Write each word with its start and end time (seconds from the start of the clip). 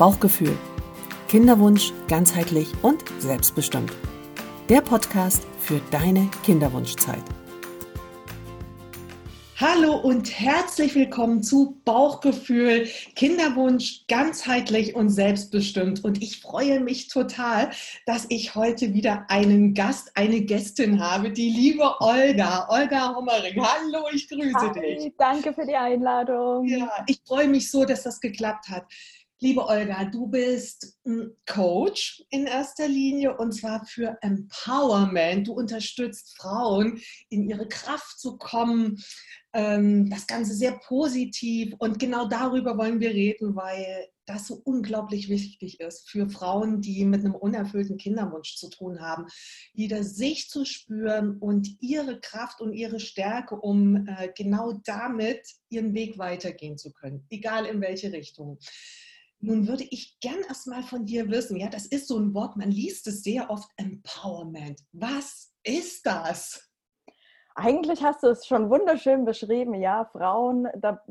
Bauchgefühl. 0.00 0.56
Kinderwunsch 1.28 1.92
ganzheitlich 2.08 2.68
und 2.80 3.04
selbstbestimmt. 3.18 3.92
Der 4.70 4.80
Podcast 4.80 5.46
für 5.58 5.78
deine 5.90 6.30
Kinderwunschzeit. 6.42 7.22
Hallo 9.58 9.94
und 9.96 10.40
herzlich 10.40 10.94
willkommen 10.94 11.42
zu 11.42 11.78
Bauchgefühl, 11.84 12.88
Kinderwunsch 13.14 14.06
ganzheitlich 14.08 14.94
und 14.94 15.10
selbstbestimmt. 15.10 16.02
Und 16.02 16.22
ich 16.22 16.40
freue 16.40 16.80
mich 16.80 17.08
total, 17.08 17.68
dass 18.06 18.24
ich 18.30 18.54
heute 18.54 18.94
wieder 18.94 19.26
einen 19.28 19.74
Gast, 19.74 20.12
eine 20.14 20.40
Gästin 20.40 20.98
habe, 20.98 21.30
die 21.30 21.50
liebe 21.50 22.00
Olga, 22.00 22.66
Olga 22.70 23.14
Hommering. 23.14 23.62
Hallo, 23.62 24.06
ich 24.14 24.30
grüße 24.30 24.54
Hi, 24.54 24.80
dich. 24.80 25.12
Danke 25.18 25.52
für 25.52 25.66
die 25.66 25.76
Einladung. 25.76 26.64
Ja, 26.66 27.04
ich 27.06 27.20
freue 27.26 27.48
mich 27.48 27.70
so, 27.70 27.84
dass 27.84 28.04
das 28.04 28.18
geklappt 28.18 28.70
hat. 28.70 28.86
Liebe 29.42 29.66
Olga, 29.66 30.04
du 30.04 30.26
bist 30.26 30.98
Coach 31.46 32.22
in 32.28 32.44
erster 32.46 32.86
Linie 32.86 33.38
und 33.38 33.52
zwar 33.52 33.86
für 33.86 34.18
Empowerment. 34.20 35.48
Du 35.48 35.54
unterstützt 35.54 36.36
Frauen, 36.36 37.00
in 37.30 37.48
ihre 37.48 37.66
Kraft 37.66 38.20
zu 38.20 38.36
kommen. 38.36 39.02
Ähm, 39.54 40.10
das 40.10 40.26
Ganze 40.26 40.52
sehr 40.52 40.78
positiv 40.86 41.74
und 41.78 41.98
genau 41.98 42.28
darüber 42.28 42.76
wollen 42.76 43.00
wir 43.00 43.14
reden, 43.14 43.56
weil 43.56 44.08
das 44.26 44.46
so 44.46 44.60
unglaublich 44.62 45.30
wichtig 45.30 45.80
ist 45.80 46.10
für 46.10 46.28
Frauen, 46.28 46.82
die 46.82 47.06
mit 47.06 47.24
einem 47.24 47.34
unerfüllten 47.34 47.96
Kinderwunsch 47.96 48.56
zu 48.56 48.68
tun 48.68 49.00
haben, 49.00 49.24
wieder 49.72 50.04
sich 50.04 50.50
zu 50.50 50.66
spüren 50.66 51.38
und 51.38 51.80
ihre 51.80 52.20
Kraft 52.20 52.60
und 52.60 52.74
ihre 52.74 53.00
Stärke, 53.00 53.56
um 53.56 54.06
äh, 54.06 54.28
genau 54.36 54.74
damit 54.84 55.40
ihren 55.70 55.94
Weg 55.94 56.18
weitergehen 56.18 56.76
zu 56.76 56.92
können, 56.92 57.24
egal 57.30 57.64
in 57.64 57.80
welche 57.80 58.12
Richtung. 58.12 58.58
Nun 59.40 59.66
würde 59.66 59.84
ich 59.84 60.18
gern 60.20 60.40
erstmal 60.46 60.82
von 60.82 61.06
dir 61.06 61.28
wissen, 61.30 61.56
ja, 61.56 61.68
das 61.68 61.86
ist 61.86 62.08
so 62.08 62.18
ein 62.18 62.34
Wort, 62.34 62.56
man 62.56 62.70
liest 62.70 63.06
es 63.06 63.22
sehr 63.22 63.48
oft, 63.50 63.70
Empowerment. 63.76 64.80
Was 64.92 65.54
ist 65.62 66.04
das? 66.04 66.70
Eigentlich 67.54 68.02
hast 68.02 68.22
du 68.22 68.28
es 68.28 68.46
schon 68.46 68.70
wunderschön 68.70 69.24
beschrieben, 69.24 69.74
ja, 69.74 70.04
Frauen 70.12 70.68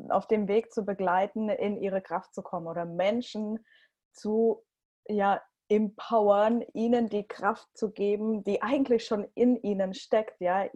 auf 0.10 0.28
dem 0.28 0.48
Weg 0.48 0.72
zu 0.72 0.86
begleiten, 0.86 1.50
in 1.50 1.82
ihre 1.82 2.02
Kraft 2.02 2.34
zu 2.34 2.42
kommen 2.42 2.68
oder 2.68 2.86
Menschen 2.86 3.66
zu 4.14 4.64
ja, 5.08 5.42
empowern, 5.68 6.64
ihnen 6.74 7.10
die 7.10 7.28
Kraft 7.28 7.68
zu 7.76 7.92
geben, 7.92 8.44
die 8.44 8.62
eigentlich 8.62 9.06
schon 9.06 9.28
in 9.36 9.58
ihnen 9.58 9.94
steckt, 9.94 10.40
ja, 10.40 10.68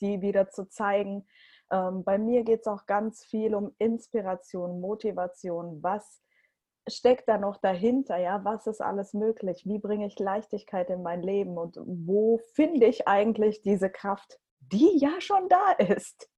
die 0.00 0.22
wieder 0.22 0.48
zu 0.48 0.68
zeigen. 0.68 1.26
Ähm, 1.70 2.02
bei 2.04 2.18
mir 2.18 2.44
geht 2.44 2.60
es 2.60 2.66
auch 2.66 2.86
ganz 2.86 3.24
viel 3.24 3.54
um 3.54 3.74
Inspiration, 3.78 4.80
Motivation, 4.80 5.82
was 5.82 6.22
steckt 6.88 7.28
da 7.28 7.38
noch 7.38 7.58
dahinter? 7.58 8.16
Ja, 8.18 8.44
was 8.44 8.66
ist 8.66 8.80
alles 8.80 9.12
möglich? 9.14 9.62
Wie 9.66 9.78
bringe 9.78 10.06
ich 10.06 10.18
Leichtigkeit 10.18 10.90
in 10.90 11.02
mein 11.02 11.22
Leben? 11.22 11.58
Und 11.58 11.76
wo 11.84 12.40
finde 12.54 12.86
ich 12.86 13.06
eigentlich 13.06 13.62
diese 13.62 13.90
Kraft, 13.90 14.38
die 14.60 14.98
ja 14.98 15.20
schon 15.20 15.48
da 15.48 15.72
ist? 15.72 16.28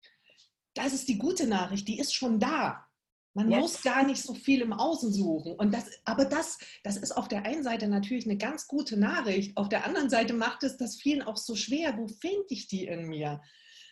Das 0.75 0.93
ist 0.93 1.09
die 1.09 1.19
gute 1.19 1.47
Nachricht, 1.47 1.87
die 1.89 1.99
ist 1.99 2.15
schon 2.15 2.39
da. 2.41 2.87
Man 3.35 3.51
Jetzt. 3.51 3.61
muss 3.61 3.83
gar 3.83 4.05
nicht 4.05 4.23
so 4.23 4.35
viel 4.35 4.61
im 4.61 4.75
Außen 4.75 5.11
suchen. 5.11 5.55
Und 5.55 5.73
das, 5.73 5.87
aber 6.05 6.27
das, 6.27 6.59
das 6.85 6.99
ist 6.99 7.13
auf 7.13 7.29
der 7.29 7.47
einen 7.47 7.63
Seite 7.63 7.89
natürlich 7.89 8.27
eine 8.27 8.37
ganz 8.37 8.67
gute 8.67 8.99
Nachricht. 8.99 9.57
Auf 9.57 9.71
der 9.71 9.87
anderen 9.87 10.11
Seite 10.11 10.35
macht 10.35 10.65
es 10.65 10.77
das 10.77 10.97
vielen 10.97 11.23
auch 11.23 11.39
so 11.39 11.57
schwer. 11.57 11.97
Wo 11.97 12.09
finde 12.09 12.47
ich 12.51 12.69
die 12.69 12.87
in 12.87 13.09
mir? 13.09 13.41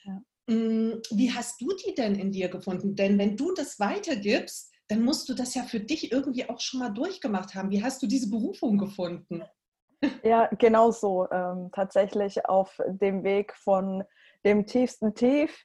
Ja. 0.04 0.22
Hm, 0.48 1.00
wie 1.10 1.32
hast 1.32 1.60
du 1.60 1.68
die 1.74 1.94
denn 1.94 2.16
in 2.16 2.32
dir 2.32 2.48
gefunden? 2.48 2.96
Denn 2.96 3.18
wenn 3.18 3.36
du 3.36 3.52
das 3.54 3.78
weitergibst, 3.78 4.70
dann 4.90 5.04
musst 5.04 5.28
du 5.28 5.34
das 5.34 5.54
ja 5.54 5.62
für 5.62 5.78
dich 5.78 6.10
irgendwie 6.10 6.48
auch 6.48 6.58
schon 6.58 6.80
mal 6.80 6.90
durchgemacht 6.90 7.54
haben. 7.54 7.70
Wie 7.70 7.82
hast 7.82 8.02
du 8.02 8.08
diese 8.08 8.28
Berufung 8.28 8.76
gefunden? 8.76 9.44
Ja, 10.24 10.46
genau 10.58 10.90
so. 10.90 11.30
Ähm, 11.30 11.70
tatsächlich 11.72 12.44
auf 12.46 12.80
dem 12.88 13.22
Weg 13.22 13.54
von 13.54 14.02
dem 14.44 14.66
tiefsten 14.66 15.14
Tief 15.14 15.64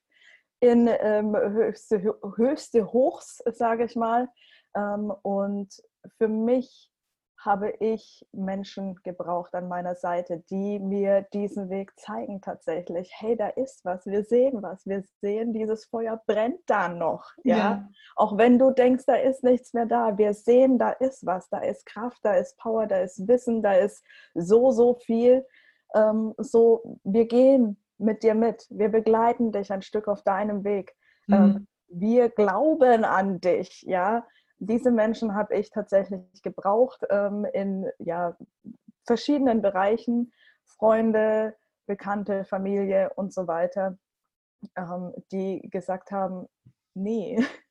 in 0.59 0.88
ähm, 0.88 1.36
höchste, 1.36 2.02
höchste 2.36 2.91
Hochs, 2.91 3.41
sage 3.53 3.86
ich 3.86 3.96
mal. 3.96 4.30
Ähm, 4.75 5.12
und 5.24 5.74
für 6.18 6.28
mich 6.28 6.92
habe 7.45 7.73
ich 7.79 8.25
Menschen 8.31 8.95
gebraucht 9.03 9.53
an 9.53 9.67
meiner 9.67 9.95
Seite, 9.95 10.44
die 10.50 10.79
mir 10.79 11.22
diesen 11.33 11.69
Weg 11.69 11.91
zeigen 11.97 12.41
tatsächlich. 12.41 13.11
Hey, 13.16 13.35
da 13.35 13.47
ist 13.47 13.85
was, 13.85 14.06
wir 14.06 14.23
sehen 14.23 14.61
was, 14.61 14.85
wir 14.85 15.03
sehen, 15.22 15.53
dieses 15.53 15.85
Feuer 15.85 16.22
brennt 16.25 16.61
da 16.66 16.89
noch. 16.89 17.31
Ja? 17.44 17.57
ja? 17.57 17.89
Auch 18.16 18.38
wenn 18.38 18.57
du 18.57 18.72
denkst, 18.72 19.06
da 19.06 19.16
ist 19.16 19.44
nichts 19.44 19.73
mehr 19.73 19.85
da, 19.85 20.17
wir 20.17 20.33
sehen, 20.33 20.78
da 20.79 20.89
ist 20.89 21.25
was, 21.25 21.47
da 21.50 21.59
ist 21.59 21.85
Kraft, 21.85 22.19
da 22.23 22.33
ist 22.33 22.57
Power, 22.57 22.88
da 22.88 22.97
ist 22.97 23.28
Wissen, 23.28 23.62
da 23.62 23.73
ist 23.73 24.03
so, 24.33 24.72
so 24.72 24.95
viel. 24.95 25.45
Ähm, 25.94 26.33
so, 26.38 27.00
wir 27.03 27.27
gehen 27.27 27.77
mit 27.97 28.23
dir 28.23 28.35
mit, 28.35 28.66
wir 28.69 28.89
begleiten 28.89 29.51
dich 29.51 29.72
ein 29.72 29.81
Stück 29.81 30.07
auf 30.07 30.23
deinem 30.23 30.63
Weg. 30.63 30.95
Mhm. 31.27 31.33
Ähm, 31.33 31.67
wir 31.88 32.29
glauben 32.29 33.06
an 33.06 33.39
dich, 33.39 33.83
ja 33.83 34.25
diese 34.60 34.92
Menschen 34.92 35.36
habe 35.36 35.56
ich 35.56 35.70
tatsächlich 35.70 36.42
gebraucht 36.42 37.02
ähm, 37.10 37.46
in 37.54 37.90
ja, 38.00 38.38
verschiedenen 39.06 39.62
Bereichen, 39.62 40.34
Freunde, 40.64 41.56
Bekannte, 41.86 42.46
Familie 42.46 43.12
und 43.16 43.34
so 43.34 43.48
weiter, 43.48 43.98
ähm, 44.76 45.14
die 45.32 45.62
gesagt 45.70 46.12
haben, 46.12 46.48
nee, 46.94 47.38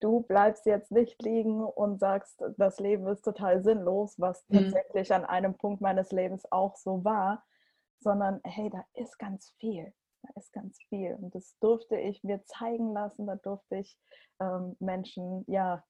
du 0.00 0.20
bleibst 0.22 0.66
jetzt 0.66 0.90
nicht 0.90 1.22
liegen 1.22 1.64
und 1.64 2.00
sagst, 2.00 2.42
das 2.56 2.80
Leben 2.80 3.06
ist 3.08 3.22
total 3.22 3.62
sinnlos, 3.62 4.18
was 4.18 4.44
mhm. 4.48 4.70
tatsächlich 4.70 5.12
an 5.12 5.24
einem 5.24 5.56
Punkt 5.56 5.80
meines 5.80 6.10
Lebens 6.12 6.50
auch 6.50 6.76
so 6.76 7.04
war, 7.04 7.44
sondern 8.00 8.40
hey, 8.44 8.70
da 8.70 8.84
ist 8.94 9.18
ganz 9.18 9.54
viel. 9.58 9.92
Da 10.22 10.28
ist 10.40 10.52
ganz 10.52 10.78
viel. 10.88 11.14
Und 11.14 11.34
das 11.34 11.56
durfte 11.60 11.96
ich 11.96 12.24
mir 12.24 12.42
zeigen 12.44 12.92
lassen, 12.92 13.26
da 13.26 13.36
durfte 13.36 13.76
ich 13.76 13.96
ähm, 14.40 14.76
Menschen 14.80 15.44
ja 15.46 15.84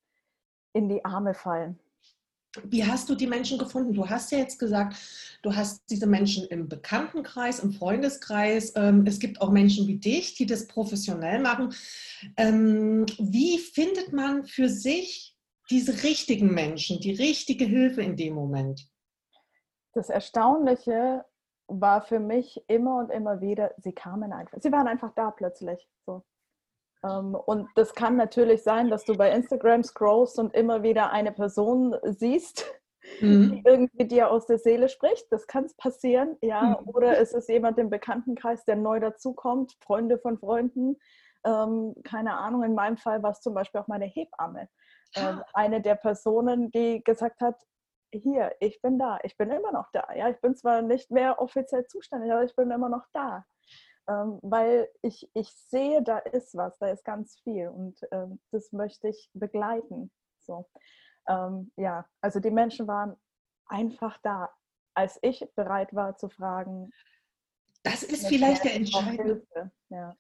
in 0.77 0.89
die 0.89 1.05
Arme 1.05 1.35
fallen. 1.35 1.79
Wie 2.65 2.85
hast 2.85 3.09
du 3.09 3.15
die 3.15 3.27
Menschen 3.27 3.59
gefunden? 3.59 3.93
Du 3.93 4.09
hast 4.09 4.33
ja 4.33 4.39
jetzt 4.39 4.59
gesagt, 4.59 4.97
du 5.43 5.55
hast 5.55 5.83
diese 5.91 6.07
Menschen 6.07 6.47
im 6.49 6.69
Bekanntenkreis, 6.69 7.61
im 7.61 7.73
Freundeskreis. 7.73 8.73
Ähm, 8.77 9.05
es 9.07 9.19
gibt 9.19 9.41
auch 9.41 9.51
Menschen 9.51 9.87
wie 9.87 9.99
dich, 9.99 10.35
die 10.35 10.47
das 10.47 10.67
professionell 10.67 11.41
machen. 11.41 11.75
Ähm, 12.37 13.05
wie 13.19 13.59
findet 13.59 14.13
man 14.13 14.45
für 14.45 14.69
sich 14.69 15.37
diese 15.71 16.03
richtigen 16.03 16.55
Menschen, 16.55 17.01
die 17.01 17.13
richtige 17.13 17.65
Hilfe 17.65 18.03
in 18.03 18.17
dem 18.17 18.35
Moment? 18.35 18.89
Das 19.93 20.09
Erstaunliche 20.09 21.25
war 21.69 22.03
für 22.03 22.21
mich 22.21 22.63
immer 22.69 22.99
und 22.99 23.11
immer 23.11 23.41
wieder, 23.41 23.75
sie 23.79 23.93
kamen 23.93 24.33
einfach. 24.33 24.59
Sie 24.61 24.73
waren 24.73 24.87
einfach 24.87 25.13
da 25.15 25.31
plötzlich. 25.31 25.89
So. 26.07 26.25
Ähm, 27.07 27.35
und 27.35 27.69
das 27.75 27.95
kann 27.95 28.17
natürlich 28.17 28.63
sein, 28.63 28.91
dass 28.91 29.05
du 29.05 29.17
bei 29.17 29.31
Instagram 29.31 29.83
scrollst 29.83 30.39
und 30.39 30.55
immer 30.55 30.83
wieder 30.83 31.11
eine 31.11 31.33
Person 31.33 31.97
siehst, 32.05 32.65
mhm. 33.21 33.51
die 33.51 33.63
irgendwie 33.65 34.07
dir 34.07 34.31
aus 34.31 34.47
der 34.47 34.59
Seele 34.59 34.89
spricht. 34.89 35.31
Das 35.31 35.47
kann 35.47 35.67
passieren, 35.77 36.37
ja. 36.41 36.79
Mhm. 36.81 36.89
Oder 36.89 37.19
es 37.19 37.33
ist 37.33 37.49
jemand 37.49 37.79
im 37.79 37.91
Bekanntenkreis, 37.91 38.65
der 38.65 38.77
neu 38.77 39.01
dazukommt, 39.01 39.77
Freunde 39.81 40.19
von 40.19 40.39
Freunden. 40.39 40.97
Ähm, 41.45 41.95
keine 42.05 42.37
Ahnung, 42.39 42.63
in 42.65 42.75
meinem 42.75 42.97
Fall 42.97 43.23
war 43.23 43.31
es 43.31 43.41
zum 43.41 43.55
Beispiel 43.55 43.81
auch 43.81 43.89
meine 43.89 44.07
Hebamme. 44.07 44.69
Ähm, 45.15 45.43
eine 45.53 45.81
der 45.81 45.95
Personen, 45.95 46.71
die 46.73 47.03
gesagt 47.05 47.41
hat, 47.41 47.57
hier, 48.13 48.53
ich 48.61 48.81
bin 48.81 48.99
da, 48.99 49.19
ich 49.23 49.37
bin 49.37 49.51
immer 49.51 49.73
noch 49.73 49.89
da. 49.93 50.07
Ja, 50.15 50.29
ich 50.29 50.41
bin 50.41 50.55
zwar 50.57 50.83
nicht 50.83 51.11
mehr 51.11 51.41
offiziell 51.41 51.87
zuständig, 51.87 52.33
aber 52.33 52.45
ich 52.45 52.57
bin 52.57 52.71
immer 52.71 52.89
noch 52.89 53.05
da 53.13 53.45
ähm, 54.09 54.39
weil 54.43 54.89
ich, 55.03 55.29
ich 55.35 55.51
sehe, 55.51 56.03
da 56.03 56.19
ist 56.19 56.55
was, 56.55 56.79
da 56.79 56.89
ist 56.89 57.05
ganz 57.05 57.39
viel 57.41 57.69
und 57.69 57.99
ähm, 58.13 58.41
das 58.51 58.73
möchte 58.73 59.09
ich 59.09 59.31
begleiten. 59.35 60.11
So. 60.41 60.69
Ähm, 61.29 61.73
ja, 61.77 62.07
also 62.21 62.41
die 62.41 62.51
Menschen 62.51 62.87
waren 62.87 63.17
einfach 63.67 64.19
da, 64.23 64.51
als 64.95 65.19
ich 65.23 65.45
bereit 65.55 65.95
war 65.95 66.17
zu 66.17 66.29
fragen. 66.29 66.91
Das 67.83 68.03
ist 68.03 68.27
vielleicht 68.27 68.65
der 68.65 68.75
entscheidende. 68.75 69.47
Ja. 69.89 70.17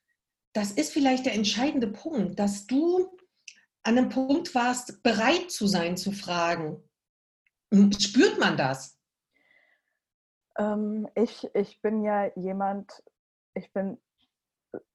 Das 0.53 0.73
ist 0.73 0.93
vielleicht 0.93 1.27
der 1.27 1.35
entscheidende 1.35 1.89
Punkt, 1.89 2.39
dass 2.39 2.67
du 2.67 3.17
an 3.83 3.99
einem 3.99 4.09
Punkt 4.09 4.55
warst, 4.55 5.03
bereit 5.03 5.51
zu 5.51 5.67
sein, 5.67 5.97
zu 5.97 6.13
fragen. 6.13 6.83
Spürt 7.99 8.39
man 8.39 8.57
das? 8.57 8.99
Ähm, 10.59 11.09
ich, 11.15 11.49
ich 11.55 11.81
bin 11.83 12.03
ja 12.03 12.31
jemand, 12.37 13.03
ich 13.57 13.73
bin 13.73 13.99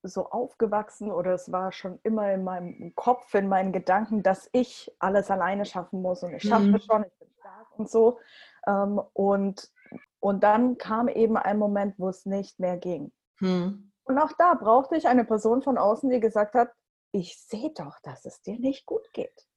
so 0.03 0.29
aufgewachsen 0.29 1.11
oder 1.11 1.33
es 1.33 1.51
war 1.51 1.71
schon 1.71 1.99
immer 2.03 2.31
in 2.31 2.43
meinem 2.43 2.93
Kopf, 2.95 3.33
in 3.33 3.47
meinen 3.47 3.71
Gedanken, 3.71 4.23
dass 4.23 4.49
ich 4.51 4.93
alles 4.99 5.31
alleine 5.31 5.65
schaffen 5.65 6.01
muss 6.01 6.23
und 6.23 6.33
ich 6.33 6.43
schaffe 6.43 6.65
mhm. 6.65 6.79
schon, 6.79 7.03
ich 7.05 7.17
bin 7.17 7.29
stark 7.39 7.79
und 7.79 7.89
so. 7.89 8.19
Ähm, 8.67 9.01
und, 9.13 9.71
und 10.19 10.43
dann 10.43 10.77
kam 10.77 11.07
eben 11.07 11.37
ein 11.37 11.57
Moment, 11.57 11.97
wo 11.97 12.09
es 12.09 12.25
nicht 12.25 12.59
mehr 12.59 12.77
ging. 12.77 13.11
Mhm. 13.39 13.91
Und 14.03 14.19
auch 14.19 14.31
da 14.37 14.53
brauchte 14.53 14.95
ich 14.95 15.07
eine 15.07 15.25
Person 15.25 15.61
von 15.61 15.77
außen, 15.77 16.09
die 16.09 16.19
gesagt 16.19 16.53
hat, 16.53 16.69
ich 17.11 17.39
sehe 17.39 17.71
doch, 17.71 17.99
dass 18.03 18.25
es 18.25 18.41
dir 18.41 18.59
nicht 18.59 18.85
gut 18.85 19.11
geht. 19.13 19.47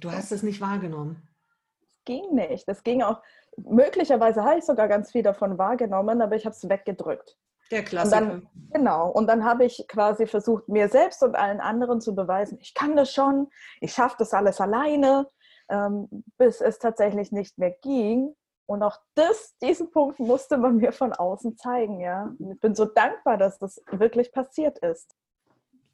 Du 0.00 0.10
hast 0.10 0.32
es 0.32 0.42
nicht 0.42 0.60
wahrgenommen. 0.60 1.28
ging 2.04 2.34
nicht. 2.34 2.66
Das 2.66 2.82
ging 2.82 3.02
auch, 3.02 3.22
möglicherweise 3.56 4.42
habe 4.42 4.58
ich 4.58 4.64
sogar 4.64 4.88
ganz 4.88 5.12
viel 5.12 5.22
davon 5.22 5.58
wahrgenommen, 5.58 6.20
aber 6.22 6.34
ich 6.34 6.44
habe 6.44 6.54
es 6.54 6.68
weggedrückt. 6.68 7.36
Der 7.72 7.82
Klassiker. 7.82 8.18
Und 8.18 8.28
dann, 8.28 8.48
genau. 8.70 9.10
Und 9.10 9.26
dann 9.26 9.44
habe 9.44 9.64
ich 9.64 9.84
quasi 9.88 10.26
versucht, 10.26 10.68
mir 10.68 10.88
selbst 10.88 11.22
und 11.22 11.34
allen 11.34 11.60
anderen 11.60 12.00
zu 12.00 12.14
beweisen, 12.14 12.58
ich 12.60 12.74
kann 12.74 12.94
das 12.94 13.12
schon, 13.12 13.48
ich 13.80 13.94
schaffe 13.94 14.16
das 14.18 14.34
alles 14.34 14.60
alleine, 14.60 15.26
ähm, 15.70 16.08
bis 16.36 16.60
es 16.60 16.78
tatsächlich 16.78 17.32
nicht 17.32 17.58
mehr 17.58 17.74
ging. 17.82 18.36
Und 18.66 18.82
auch 18.82 18.98
das, 19.14 19.56
diesen 19.62 19.90
Punkt 19.90 20.20
musste 20.20 20.58
man 20.58 20.76
mir 20.76 20.92
von 20.92 21.12
außen 21.12 21.56
zeigen, 21.56 22.00
ja. 22.00 22.32
Ich 22.52 22.60
bin 22.60 22.74
so 22.74 22.84
dankbar, 22.84 23.38
dass 23.38 23.58
das 23.58 23.82
wirklich 23.90 24.32
passiert 24.32 24.78
ist. 24.78 25.16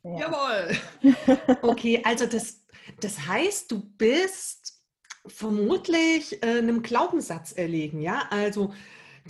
Ja. 0.03 0.19
Jawohl. 0.19 0.77
Okay, 1.63 2.03
also 2.05 2.27
das, 2.27 2.65
das 3.01 3.27
heißt, 3.27 3.71
du 3.71 3.81
bist 3.97 4.83
vermutlich 5.27 6.43
äh, 6.43 6.59
einem 6.59 6.83
Glaubenssatz 6.83 7.53
erlegen, 7.53 8.01
ja? 8.01 8.23
Also 8.31 8.73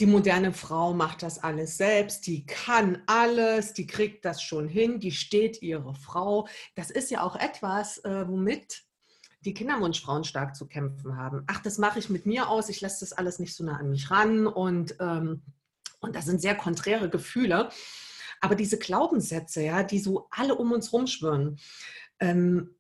die 0.00 0.06
moderne 0.06 0.52
Frau 0.52 0.94
macht 0.94 1.22
das 1.22 1.42
alles 1.42 1.76
selbst, 1.76 2.26
die 2.26 2.46
kann 2.46 3.02
alles, 3.06 3.72
die 3.72 3.86
kriegt 3.86 4.24
das 4.24 4.42
schon 4.42 4.68
hin, 4.68 5.00
die 5.00 5.12
steht 5.12 5.62
ihre 5.62 5.94
Frau. 5.94 6.48
Das 6.74 6.90
ist 6.90 7.10
ja 7.10 7.22
auch 7.22 7.36
etwas, 7.36 7.98
äh, 8.04 8.28
womit 8.28 8.84
die 9.40 9.54
Kinderwunschfrauen 9.54 10.24
stark 10.24 10.56
zu 10.56 10.66
kämpfen 10.66 11.16
haben. 11.16 11.44
Ach, 11.46 11.62
das 11.62 11.78
mache 11.78 11.98
ich 11.98 12.10
mit 12.10 12.26
mir 12.26 12.48
aus, 12.48 12.68
ich 12.68 12.80
lasse 12.80 13.00
das 13.00 13.12
alles 13.12 13.38
nicht 13.38 13.54
so 13.54 13.64
nah 13.64 13.76
an 13.76 13.90
mich 13.90 14.10
ran 14.10 14.46
und, 14.46 14.96
ähm, 15.00 15.42
und 16.00 16.14
das 16.14 16.26
sind 16.26 16.40
sehr 16.40 16.54
konträre 16.54 17.08
Gefühle. 17.08 17.70
Aber 18.40 18.54
diese 18.54 18.78
Glaubenssätze, 18.78 19.62
ja, 19.62 19.82
die 19.82 19.98
so 19.98 20.28
alle 20.30 20.54
um 20.54 20.72
uns 20.72 20.92
rumschwirren, 20.92 21.58
ähm, 22.20 22.74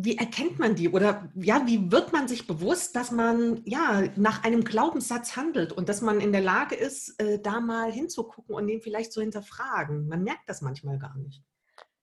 wie 0.00 0.16
erkennt 0.16 0.58
man 0.58 0.76
die 0.76 0.88
oder 0.88 1.28
ja, 1.34 1.62
wie 1.66 1.90
wird 1.90 2.12
man 2.12 2.28
sich 2.28 2.46
bewusst, 2.46 2.94
dass 2.94 3.10
man 3.10 3.62
ja 3.64 4.04
nach 4.16 4.44
einem 4.44 4.62
Glaubenssatz 4.62 5.36
handelt 5.36 5.72
und 5.72 5.88
dass 5.88 6.02
man 6.02 6.20
in 6.20 6.30
der 6.30 6.40
Lage 6.40 6.76
ist, 6.76 7.20
äh, 7.20 7.40
da 7.40 7.60
mal 7.60 7.90
hinzugucken 7.90 8.54
und 8.54 8.66
den 8.68 8.80
vielleicht 8.80 9.12
zu 9.12 9.20
hinterfragen? 9.20 10.06
Man 10.06 10.22
merkt 10.22 10.48
das 10.48 10.62
manchmal 10.62 10.98
gar 10.98 11.16
nicht. 11.16 11.42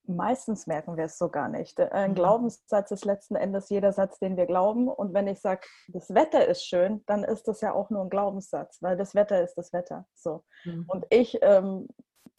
Meistens 0.07 0.67
merken 0.67 0.97
wir 0.97 1.05
es 1.05 1.17
so 1.17 1.29
gar 1.29 1.47
nicht. 1.47 1.79
Ein 1.79 2.11
mhm. 2.11 2.15
Glaubenssatz 2.15 2.91
ist 2.91 3.05
letzten 3.05 3.35
Endes 3.35 3.69
jeder 3.69 3.91
Satz, 3.91 4.19
den 4.19 4.37
wir 4.37 4.45
glauben. 4.45 4.87
Und 4.87 5.13
wenn 5.13 5.27
ich 5.27 5.39
sage, 5.39 5.61
das 5.87 6.13
Wetter 6.13 6.47
ist 6.47 6.65
schön, 6.65 7.01
dann 7.07 7.23
ist 7.23 7.47
das 7.47 7.61
ja 7.61 7.73
auch 7.73 7.89
nur 7.89 8.03
ein 8.03 8.09
Glaubenssatz, 8.09 8.81
weil 8.81 8.97
das 8.97 9.15
Wetter 9.15 9.41
ist 9.41 9.55
das 9.55 9.73
Wetter. 9.73 10.05
So. 10.13 10.43
Mhm. 10.65 10.85
Und 10.87 11.05
ich 11.09 11.39
ähm, 11.41 11.87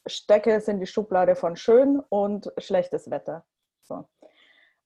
stecke 0.07 0.53
es 0.53 0.69
in 0.69 0.79
die 0.79 0.87
Schublade 0.87 1.35
von 1.35 1.57
schön 1.57 2.01
und 2.09 2.53
schlechtes 2.59 3.11
Wetter. 3.11 3.45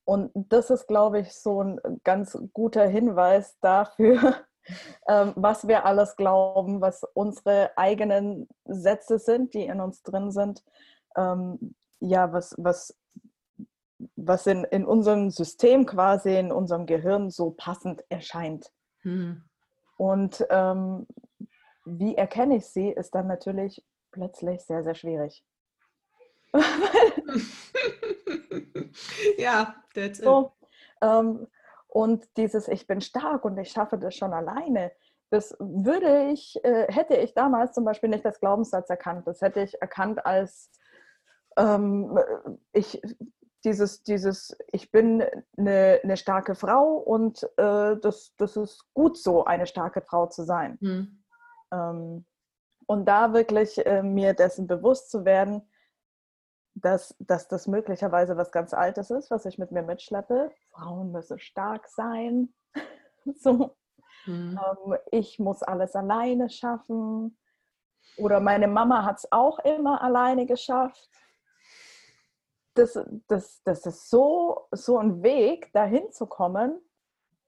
Und 0.04 0.30
das 0.34 0.70
ist, 0.70 0.86
glaube 0.86 1.20
ich, 1.20 1.32
so 1.32 1.62
ein 1.62 1.80
ganz 2.04 2.36
guter 2.52 2.86
Hinweis 2.86 3.58
dafür, 3.60 4.36
ähm, 5.08 5.32
was 5.36 5.68
wir 5.68 5.84
alles 5.84 6.16
glauben, 6.16 6.80
was 6.80 7.04
unsere 7.14 7.76
eigenen 7.76 8.48
Sätze 8.64 9.18
sind, 9.18 9.54
die 9.54 9.64
in 9.64 9.80
uns 9.80 10.02
drin 10.02 10.30
sind. 10.30 10.64
Ähm, 11.16 11.74
ja, 12.00 12.32
was, 12.32 12.54
was, 12.58 12.96
was 14.16 14.46
in, 14.46 14.64
in 14.64 14.84
unserem 14.84 15.30
System 15.30 15.86
quasi, 15.86 16.36
in 16.36 16.50
unserem 16.50 16.86
Gehirn 16.86 17.30
so 17.30 17.50
passend 17.50 18.02
erscheint. 18.08 18.72
Hm. 19.02 19.42
Und 19.96 20.44
ähm, 20.48 21.06
wie 21.84 22.16
erkenne 22.16 22.56
ich 22.56 22.66
sie, 22.66 22.88
ist 22.88 23.14
dann 23.14 23.26
natürlich 23.26 23.84
plötzlich 24.12 24.62
sehr, 24.62 24.82
sehr 24.82 24.94
schwierig. 24.94 25.44
ja, 29.38 29.74
that's 29.94 30.18
so, 30.18 30.52
ähm, 31.00 31.46
und 31.88 32.28
dieses 32.36 32.68
Ich 32.68 32.86
bin 32.86 33.00
stark 33.00 33.44
und 33.44 33.58
ich 33.58 33.70
schaffe 33.70 33.98
das 33.98 34.14
schon 34.14 34.32
alleine, 34.32 34.92
das 35.30 35.56
würde 35.60 36.30
ich, 36.32 36.62
äh, 36.64 36.92
hätte 36.92 37.16
ich 37.16 37.34
damals 37.34 37.72
zum 37.72 37.84
Beispiel 37.84 38.08
nicht 38.08 38.26
als 38.26 38.40
Glaubenssatz 38.40 38.90
erkannt. 38.90 39.26
Das 39.26 39.40
hätte 39.40 39.60
ich 39.60 39.80
erkannt 39.80 40.26
als 40.26 40.70
ähm, 41.56 42.18
ich, 42.72 43.00
dieses, 43.64 44.02
dieses, 44.02 44.56
ich 44.72 44.90
bin 44.90 45.22
eine, 45.56 46.00
eine 46.02 46.16
starke 46.16 46.56
Frau 46.56 46.94
und 46.94 47.44
äh, 47.58 47.96
das, 47.96 48.34
das 48.36 48.56
ist 48.56 48.92
gut 48.92 49.18
so, 49.18 49.44
eine 49.44 49.66
starke 49.66 50.00
Frau 50.00 50.26
zu 50.26 50.42
sein. 50.42 50.78
Hm. 50.80 51.22
Ähm, 51.72 52.24
und 52.86 53.06
da 53.06 53.32
wirklich 53.32 53.86
äh, 53.86 54.02
mir 54.02 54.34
dessen 54.34 54.66
bewusst 54.66 55.10
zu 55.10 55.24
werden, 55.24 55.62
dass, 56.74 57.14
dass 57.18 57.48
das 57.48 57.66
möglicherweise 57.66 58.36
was 58.36 58.52
ganz 58.52 58.74
Altes 58.74 59.10
ist, 59.10 59.30
was 59.30 59.44
ich 59.46 59.58
mit 59.58 59.72
mir 59.72 59.82
mitschleppe. 59.82 60.50
Frauen 60.70 61.12
müssen 61.12 61.38
stark 61.38 61.88
sein. 61.88 62.54
so. 63.36 63.76
Mhm. 64.26 64.58
Ähm, 64.58 64.96
ich 65.10 65.38
muss 65.38 65.62
alles 65.62 65.94
alleine 65.94 66.48
schaffen. 66.50 67.36
Oder 68.16 68.40
meine 68.40 68.68
Mama 68.68 69.04
hat 69.04 69.18
es 69.18 69.32
auch 69.32 69.58
immer 69.60 70.02
alleine 70.02 70.46
geschafft. 70.46 71.08
Das, 72.74 72.98
das, 73.28 73.62
das 73.64 73.86
ist 73.86 74.10
so, 74.10 74.68
so 74.72 74.98
ein 74.98 75.22
Weg, 75.22 75.72
dahin 75.72 76.10
zu 76.12 76.26
kommen. 76.26 76.80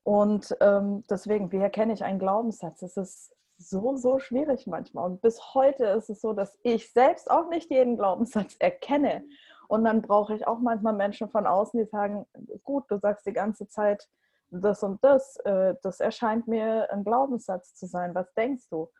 Und 0.02 0.56
ähm, 0.60 1.04
deswegen, 1.08 1.52
wie 1.52 1.58
erkenne 1.58 1.92
ich 1.92 2.02
einen 2.02 2.18
Glaubenssatz? 2.18 2.82
Es 2.82 2.96
ist 2.96 3.34
so, 3.68 3.96
so 3.96 4.18
schwierig 4.18 4.66
manchmal. 4.66 5.10
Und 5.10 5.22
bis 5.22 5.54
heute 5.54 5.84
ist 5.86 6.10
es 6.10 6.20
so, 6.20 6.32
dass 6.32 6.58
ich 6.62 6.92
selbst 6.92 7.30
auch 7.30 7.48
nicht 7.48 7.70
jeden 7.70 7.96
Glaubenssatz 7.96 8.56
erkenne. 8.58 9.24
Und 9.68 9.84
dann 9.84 10.02
brauche 10.02 10.34
ich 10.34 10.46
auch 10.46 10.58
manchmal 10.58 10.92
Menschen 10.92 11.30
von 11.30 11.46
außen, 11.46 11.80
die 11.80 11.86
sagen, 11.86 12.26
gut, 12.62 12.84
du 12.90 12.98
sagst 12.98 13.26
die 13.26 13.32
ganze 13.32 13.68
Zeit 13.68 14.08
das 14.50 14.82
und 14.82 15.02
das, 15.02 15.36
äh, 15.44 15.74
das 15.82 16.00
erscheint 16.00 16.46
mir 16.46 16.92
ein 16.92 17.04
Glaubenssatz 17.04 17.74
zu 17.74 17.86
sein. 17.86 18.14
Was 18.14 18.32
denkst 18.34 18.68
du? 18.68 18.90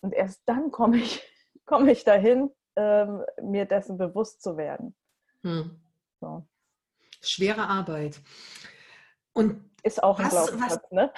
Und 0.00 0.12
erst 0.12 0.42
dann 0.46 0.70
komme 0.70 0.98
ich, 0.98 1.22
komme 1.66 1.92
ich 1.92 2.04
dahin, 2.04 2.50
ähm, 2.76 3.24
mir 3.40 3.64
dessen 3.64 3.96
bewusst 3.96 4.42
zu 4.42 4.56
werden. 4.56 4.94
Hm. 5.42 5.80
So. 6.20 6.46
Schwere 7.22 7.66
Arbeit. 7.66 8.20
Und 9.32 9.64
ist 9.82 10.02
auch 10.02 10.18
ein 10.18 10.26
was, 10.26 10.32
Glaubenssatz, 10.32 10.82
was, 10.82 10.90
ne? 10.90 11.12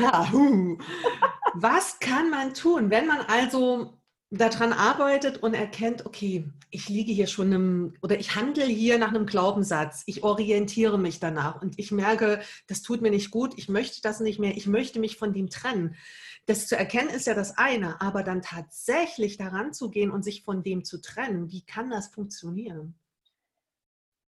Ja, 0.00 0.32
huh. 0.32 0.78
Was 1.58 2.00
kann 2.00 2.28
man 2.28 2.52
tun, 2.52 2.90
wenn 2.90 3.06
man 3.06 3.20
also 3.20 3.98
daran 4.30 4.74
arbeitet 4.74 5.42
und 5.42 5.54
erkennt, 5.54 6.04
okay, 6.04 6.52
ich 6.70 6.90
liege 6.90 7.12
hier 7.12 7.28
schon 7.28 7.50
im, 7.50 7.94
oder 8.02 8.18
ich 8.18 8.34
handle 8.34 8.66
hier 8.66 8.98
nach 8.98 9.08
einem 9.08 9.24
Glaubenssatz, 9.24 10.02
ich 10.04 10.22
orientiere 10.22 10.98
mich 10.98 11.18
danach 11.18 11.62
und 11.62 11.78
ich 11.78 11.92
merke, 11.92 12.40
das 12.66 12.82
tut 12.82 13.00
mir 13.00 13.10
nicht 13.10 13.30
gut, 13.30 13.54
ich 13.56 13.70
möchte 13.70 14.02
das 14.02 14.20
nicht 14.20 14.38
mehr, 14.38 14.54
ich 14.54 14.66
möchte 14.66 15.00
mich 15.00 15.16
von 15.16 15.32
dem 15.32 15.48
trennen. 15.48 15.96
Das 16.44 16.66
zu 16.66 16.76
erkennen 16.76 17.08
ist 17.08 17.26
ja 17.26 17.32
das 17.32 17.56
eine, 17.56 18.02
aber 18.02 18.22
dann 18.22 18.42
tatsächlich 18.42 19.38
daran 19.38 19.72
zu 19.72 19.88
gehen 19.88 20.10
und 20.10 20.24
sich 20.24 20.44
von 20.44 20.62
dem 20.62 20.84
zu 20.84 21.00
trennen, 21.00 21.50
wie 21.50 21.64
kann 21.64 21.88
das 21.88 22.08
funktionieren? 22.08 22.98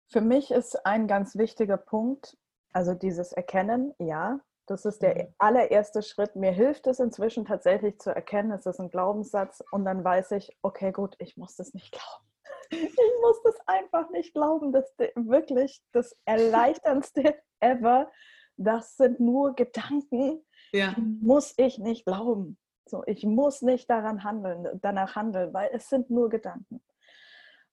Für 0.07 0.21
mich 0.21 0.53
ist 0.53 0.87
ein 0.87 1.09
ganz 1.09 1.35
wichtiger 1.35 1.79
Punkt, 1.79 2.39
also 2.73 2.95
dieses 2.95 3.33
Erkennen, 3.33 3.93
ja, 3.99 4.41
das 4.69 4.85
ist 4.85 5.03
der 5.03 5.15
mhm. 5.15 5.35
allererste 5.39 6.03
Schritt. 6.03 6.37
Mir 6.37 6.53
hilft 6.53 6.87
es 6.87 7.01
inzwischen 7.01 7.45
tatsächlich 7.45 7.99
zu 7.99 8.15
erkennen, 8.15 8.53
es 8.53 8.67
ist 8.67 8.79
ein 8.81 8.91
Glaubenssatz 8.91 9.63
und 9.73 9.85
dann 9.85 10.05
weiß 10.05 10.33
ich, 10.33 10.57
okay, 10.63 10.93
gut, 10.93 11.17
ich 11.19 11.37
muss 11.37 11.57
das 11.57 11.75
nicht 11.75 11.93
glauben. 11.93 12.25
Ich 12.71 13.13
muss 13.23 13.43
das 13.45 13.57
einfach 13.67 14.11
nicht 14.11 14.35
glauben. 14.35 14.73
Das 14.73 14.91
ist 14.91 15.17
wirklich 15.17 15.83
das 15.93 16.15
Erleichterndste 16.27 17.35
ever. 17.61 18.11
Das 18.59 18.97
sind 18.97 19.21
nur 19.21 19.55
Gedanken. 19.55 20.45
Ja. 20.73 20.95
Muss 20.99 21.55
ich 21.57 21.79
nicht 21.79 22.05
glauben. 22.05 22.59
So, 22.85 23.03
ich 23.07 23.25
muss 23.25 23.63
nicht 23.63 23.89
daran 23.89 24.23
handeln, 24.23 24.79
danach 24.83 25.17
handeln, 25.17 25.55
weil 25.55 25.71
es 25.73 25.89
sind 25.89 26.11
nur 26.11 26.29
Gedanken. 26.29 26.83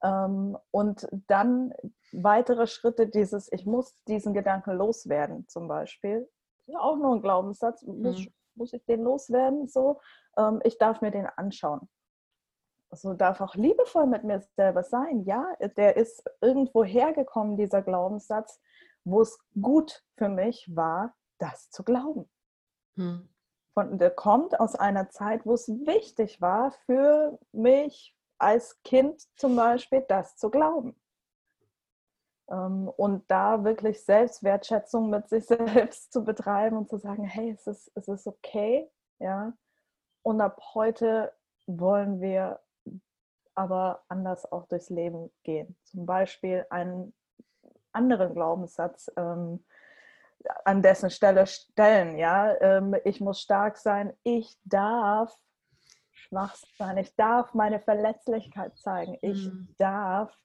Ähm, 0.02 0.58
und 0.72 1.08
dann 1.28 1.74
weitere 2.14 2.68
Schritte, 2.68 3.08
dieses, 3.08 3.52
ich 3.52 3.66
muss 3.66 4.02
diesen 4.06 4.34
Gedanken 4.34 4.78
loswerden, 4.78 5.46
zum 5.48 5.68
Beispiel 5.68 6.30
ja 6.68 6.80
auch 6.80 6.98
nur 6.98 7.16
ein 7.16 7.22
Glaubenssatz. 7.22 7.84
Muss, 7.84 8.20
mhm. 8.20 8.34
muss 8.56 8.74
ich 8.74 8.86
den 8.86 9.04
loswerden? 9.04 9.68
So, 9.68 10.00
ähm, 10.38 10.62
ich 10.64 10.78
darf 10.78 11.02
mir 11.02 11.12
den 11.12 11.28
anschauen. 11.28 11.90
So 12.92 13.14
darf 13.14 13.42
auch 13.42 13.56
liebevoll 13.56 14.06
mit 14.06 14.24
mir 14.24 14.42
selber 14.56 14.84
sein. 14.84 15.24
Ja, 15.24 15.54
der 15.78 15.98
ist 15.98 16.24
irgendwo 16.42 16.84
hergekommen, 16.84 17.58
dieser 17.58 17.82
Glaubenssatz, 17.82 18.62
wo 19.04 19.22
es 19.22 19.38
gut 19.62 20.04
für 20.18 20.30
mich 20.30 20.70
war, 20.74 21.14
das 21.40 21.70
zu 21.72 21.84
glauben. 21.84 22.30
Mhm. 22.96 23.30
Von, 23.74 23.98
der 23.98 24.12
kommt 24.12 24.60
aus 24.60 24.76
einer 24.76 25.10
Zeit, 25.10 25.46
wo 25.46 25.54
es 25.54 25.68
wichtig 25.68 26.40
war 26.40 26.72
für 26.86 27.38
mich 27.52 28.16
als 28.38 28.82
Kind 28.84 29.22
zum 29.36 29.56
Beispiel, 29.56 30.06
das 30.08 30.38
zu 30.38 30.50
glauben. 30.50 30.96
Ähm, 32.50 32.88
und 32.90 33.30
da 33.30 33.64
wirklich 33.64 34.04
Selbstwertschätzung 34.04 35.10
mit 35.10 35.30
sich 35.30 35.46
selbst 35.48 36.12
zu 36.12 36.24
betreiben 36.24 36.78
und 36.78 36.90
zu 36.90 36.98
sagen, 36.98 37.24
hey, 37.24 37.52
es 37.52 37.68
ist, 37.68 37.92
es 37.96 38.08
ist 38.08 38.28
okay, 38.28 38.90
ja. 39.20 39.54
Und 40.24 40.42
ab 40.42 40.60
heute 40.74 41.32
wollen 41.68 42.20
wir 42.20 42.60
aber 43.54 44.04
anders 44.10 44.52
auch 44.52 44.68
durchs 44.68 44.90
Leben 44.90 45.32
gehen. 45.44 45.78
Zum 45.84 46.06
Beispiel 46.06 46.66
einen 46.70 47.14
anderen 47.94 48.34
Glaubenssatz 48.34 49.12
ähm, 49.16 49.64
an 50.66 50.82
dessen 50.82 51.10
Stelle 51.10 51.48
stellen. 51.48 52.18
Ja, 52.18 52.54
ähm, 52.62 52.96
ich 53.06 53.22
muss 53.22 53.42
stark 53.42 53.78
sein. 53.78 54.14
Ich 54.24 54.58
darf 54.66 55.36
schwach 56.12 56.56
sein. 56.78 56.98
Ich 56.98 57.16
darf 57.16 57.54
meine 57.54 57.80
Verletzlichkeit 57.80 58.78
zeigen. 58.78 59.18
Ich 59.22 59.48
mhm. 59.48 59.74
darf 59.78 60.38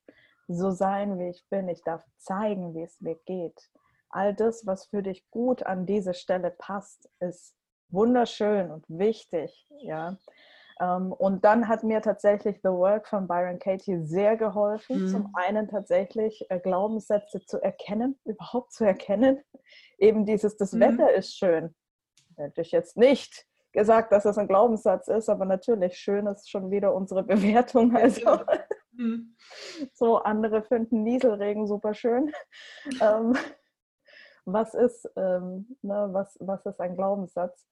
so 0.57 0.71
sein, 0.71 1.19
wie 1.19 1.28
ich 1.30 1.45
bin. 1.49 1.69
Ich 1.69 1.83
darf 1.83 2.04
zeigen, 2.19 2.75
wie 2.75 2.83
es 2.83 3.00
mir 3.00 3.16
geht. 3.26 3.71
All 4.11 4.35
das, 4.35 4.66
was 4.66 4.87
für 4.87 5.02
dich 5.02 5.28
gut 5.30 5.64
an 5.64 5.87
diese 5.87 6.14
Stelle 6.14 6.50
passt, 6.50 7.09
ist 7.21 7.54
wunderschön 7.90 8.71
und 8.71 8.85
wichtig. 8.88 9.69
Ja. 9.83 10.16
Ähm, 10.80 11.12
und 11.12 11.45
dann 11.45 11.69
hat 11.69 11.85
mir 11.85 12.00
tatsächlich 12.00 12.57
The 12.62 12.71
Work 12.71 13.07
von 13.07 13.28
Byron 13.28 13.59
Katie 13.59 14.04
sehr 14.04 14.37
geholfen. 14.37 15.04
Mhm. 15.04 15.09
Zum 15.09 15.35
einen 15.35 15.69
tatsächlich 15.69 16.45
äh, 16.49 16.59
Glaubenssätze 16.59 17.45
zu 17.45 17.62
erkennen, 17.62 18.19
überhaupt 18.25 18.73
zu 18.73 18.85
erkennen. 18.85 19.42
Eben 19.99 20.25
dieses, 20.25 20.57
das 20.57 20.73
mhm. 20.73 20.80
Wetter 20.80 21.12
ist 21.12 21.37
schön. 21.37 21.75
Hätte 22.37 22.62
ich 22.62 22.73
jetzt 22.73 22.97
nicht 22.97 23.47
gesagt, 23.73 24.12
dass 24.12 24.25
das 24.25 24.38
ein 24.38 24.49
Glaubenssatz 24.49 25.09
ist, 25.09 25.28
aber 25.28 25.45
natürlich 25.45 25.97
schön 25.97 26.26
ist 26.26 26.50
schon 26.50 26.71
wieder 26.71 26.95
unsere 26.95 27.23
Bewertung. 27.25 27.95
Also 27.95 28.40
mhm. 29.00 29.37
so 29.95 30.19
andere 30.19 30.62
finden 30.62 31.02
Nieselregen 31.02 31.66
super 31.66 31.95
schön. 31.95 32.33
ähm, 33.00 33.37
was 34.45 34.75
ist, 34.75 35.09
ähm, 35.16 35.76
ne, 35.83 36.09
was, 36.12 36.37
was 36.40 36.64
ist 36.66 36.80
ein 36.80 36.97
Glaubenssatz? 36.97 37.66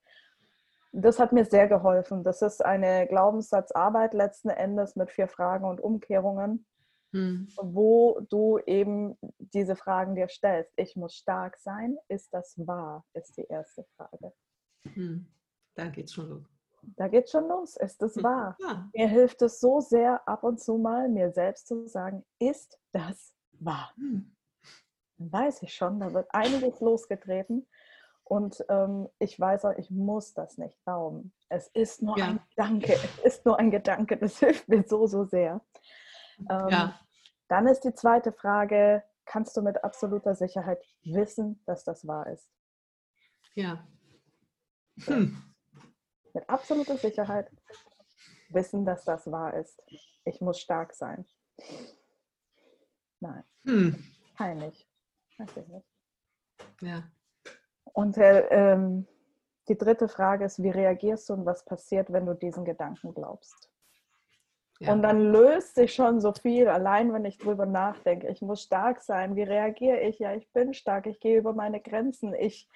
Das 0.93 1.19
hat 1.19 1.33
mir 1.33 1.45
sehr 1.45 1.69
geholfen. 1.69 2.25
Das 2.25 2.43
ist 2.43 2.65
eine 2.65 3.07
Glaubenssatzarbeit 3.07 4.15
letzten 4.15 4.49
Endes 4.49 4.97
mit 4.97 5.11
vier 5.11 5.29
Fragen 5.29 5.67
und 5.67 5.81
Umkehrungen, 5.81 6.67
hm. 7.13 7.49
wo 7.61 8.21
du 8.31 8.59
eben 8.67 9.19
diese 9.39 9.77
Fragen 9.77 10.15
dir 10.15 10.29
stellst. 10.29 10.73
Ich 10.77 10.97
muss 10.97 11.15
stark 11.15 11.59
sein. 11.59 11.99
Ist 12.09 12.33
das 12.33 12.55
wahr? 12.67 13.05
Ist 13.13 13.37
die 13.37 13.47
erste 13.49 13.85
Frage. 13.97 14.33
Hm. 14.95 15.27
Da 15.75 15.89
geht's 15.89 16.15
schon 16.15 16.31
los. 16.31 16.58
Da 16.97 17.09
geht's 17.09 17.31
schon 17.31 17.49
los. 17.49 17.77
Ist 17.77 18.01
das 18.03 18.17
hm. 18.17 18.23
wahr? 18.23 18.57
Ja. 18.61 18.89
Mir 18.95 19.09
hilft 19.09 19.43
es 19.43 19.61
so 19.61 19.81
sehr, 19.81 20.27
ab 20.29 20.45
und 20.45 20.61
zu 20.61 20.79
mal 20.79 21.09
mir 21.09 21.33
selbst 21.33 21.67
zu 21.67 21.87
sagen, 21.87 22.25
ist 22.39 22.79
das 22.93 23.35
wahr? 23.53 23.93
Hm. 23.97 24.35
Dann 25.19 25.33
weiß 25.33 25.63
ich 25.63 25.75
schon, 25.75 26.01
da 26.01 26.13
wird 26.13 26.29
einiges 26.31 26.81
losgetreten. 26.81 27.67
Und 28.25 28.65
ähm, 28.69 29.09
ich 29.19 29.41
weiß 29.41 29.65
auch, 29.65 29.77
ich 29.79 29.91
muss 29.91 30.35
das 30.35 30.59
nicht 30.59 30.77
glauben. 30.85 31.33
Es 31.49 31.69
ist 31.69 32.03
nur 32.03 32.19
ja. 32.19 32.27
ein 32.27 32.41
Gedanke. 32.51 32.93
Es 32.93 33.37
ist 33.37 33.47
nur 33.47 33.59
ein 33.59 33.71
Gedanke. 33.71 34.17
Das 34.19 34.39
hilft 34.41 34.69
mir 34.69 34.85
so, 34.87 35.07
so 35.07 35.25
sehr. 35.25 35.61
Ähm, 36.51 36.69
ja. 36.69 37.01
Dann 37.49 37.67
ist 37.67 37.85
die 37.85 37.95
zweite 37.95 38.33
Frage, 38.33 39.03
kannst 39.25 39.57
du 39.57 39.63
mit 39.63 39.83
absoluter 39.83 40.35
Sicherheit 40.35 40.85
wissen, 41.05 41.63
dass 41.65 41.85
das 41.85 42.07
wahr 42.07 42.27
ist? 42.27 42.51
Ja. 43.55 43.87
Hm. 45.05 45.48
Mit 46.39 46.49
absoluter 46.49 46.97
Sicherheit 46.97 47.51
wissen, 48.51 48.85
dass 48.85 49.05
das 49.05 49.29
wahr 49.29 49.55
ist. 49.55 49.83
Ich 50.25 50.41
muss 50.41 50.61
stark 50.61 50.95
sein. 50.95 51.27
Nein. 53.19 53.43
Hm. 53.65 54.05
Peinlich. 54.37 54.89
Weiß 55.37 55.57
ich 55.57 55.67
nicht. 55.67 55.87
Ja. 56.81 57.03
Und 57.93 58.19
ähm, 58.21 59.09
die 59.67 59.77
dritte 59.77 60.07
Frage 60.07 60.45
ist, 60.45 60.63
wie 60.63 60.71
reagierst 60.71 61.29
du 61.29 61.33
und 61.33 61.45
was 61.45 61.65
passiert, 61.65 62.13
wenn 62.13 62.27
du 62.27 62.35
diesen 62.35 62.65
Gedanken 62.65 63.15
glaubst? 63.15 63.69
Ja. 64.79 64.93
Und 64.93 65.03
dann 65.03 65.33
löst 65.33 65.75
sich 65.75 65.93
schon 65.93 66.21
so 66.21 66.33
viel, 66.33 66.69
allein 66.69 67.13
wenn 67.13 67.25
ich 67.25 67.39
drüber 67.39 67.67
nachdenke. 67.67 68.29
Ich 68.29 68.43
muss 68.43 68.63
stark 68.63 69.03
sein. 69.03 69.35
Wie 69.35 69.43
reagiere 69.43 70.03
ich? 70.03 70.21
Ja, 70.21 70.37
ich 70.37 70.49
bin 70.53 70.73
stark. 70.73 71.09
Ich 71.09 71.19
gehe 71.19 71.37
über 71.37 71.53
meine 71.53 71.81
Grenzen. 71.81 72.33
Ich 72.33 72.69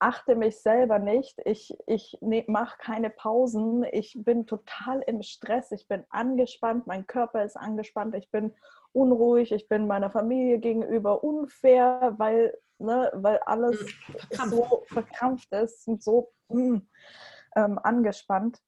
achte 0.00 0.34
mich 0.34 0.60
selber 0.60 0.98
nicht. 0.98 1.38
Ich, 1.44 1.76
ich 1.86 2.18
ne, 2.20 2.44
mache 2.48 2.78
keine 2.78 3.10
Pausen. 3.10 3.84
Ich 3.92 4.16
bin 4.18 4.46
total 4.46 5.02
im 5.02 5.22
Stress. 5.22 5.70
Ich 5.72 5.86
bin 5.86 6.04
angespannt. 6.10 6.86
Mein 6.86 7.06
Körper 7.06 7.44
ist 7.44 7.56
angespannt. 7.56 8.14
Ich 8.14 8.30
bin 8.30 8.54
unruhig. 8.92 9.52
Ich 9.52 9.68
bin 9.68 9.86
meiner 9.86 10.10
Familie 10.10 10.58
gegenüber 10.58 11.22
unfair, 11.22 12.14
weil 12.18 12.54
ne, 12.78 13.10
weil 13.14 13.38
alles 13.44 13.80
mhm. 13.80 13.86
Verkrampft. 14.18 14.50
so 14.50 14.82
verkrampft 14.86 15.52
ist 15.52 15.86
und 15.86 16.02
so 16.02 16.32
mm, 16.48 16.78
ähm, 17.56 17.78
angespannt. 17.82 18.58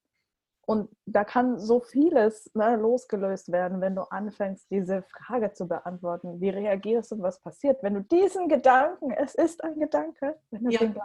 Und 0.65 0.95
da 1.07 1.25
kann 1.25 1.59
so 1.59 1.81
vieles 1.81 2.51
ne, 2.55 2.77
losgelöst 2.77 3.51
werden, 3.51 3.81
wenn 3.81 3.97
du 3.97 4.03
anfängst, 4.03 4.71
diese 4.71 5.03
Frage 5.03 5.53
zu 5.53 5.67
beantworten. 5.67 6.41
Wie 6.41 6.51
reagierst 6.51 7.11
du 7.11 7.17
und 7.17 7.23
was 7.23 7.41
passiert, 7.41 7.83
wenn 7.83 7.95
du 7.95 8.01
diesen 8.03 8.49
Gedanken, 8.49 9.11
es 9.11 9.35
ist 9.35 9.63
ein 9.65 9.79
Gedanke, 9.79 10.39
wenn 10.51 10.65
du 10.65 10.71
ja. 10.71 10.79
den. 10.79 10.97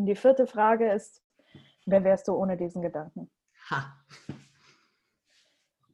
Und 0.00 0.06
die 0.06 0.16
vierte 0.16 0.46
Frage 0.46 0.90
ist, 0.90 1.22
wer 1.84 2.02
wärst 2.04 2.26
du 2.26 2.32
ohne 2.32 2.56
diesen 2.56 2.80
Gedanken? 2.80 3.30
Ha. 3.68 3.94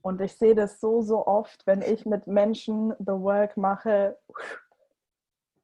Und 0.00 0.20
ich 0.20 0.36
sehe 0.36 0.54
das 0.54 0.78
so, 0.78 1.02
so 1.02 1.26
oft, 1.26 1.66
wenn 1.66 1.82
ich 1.82 2.06
mit 2.06 2.28
Menschen 2.28 2.94
The 3.00 3.14
Work 3.14 3.56
mache, 3.56 4.16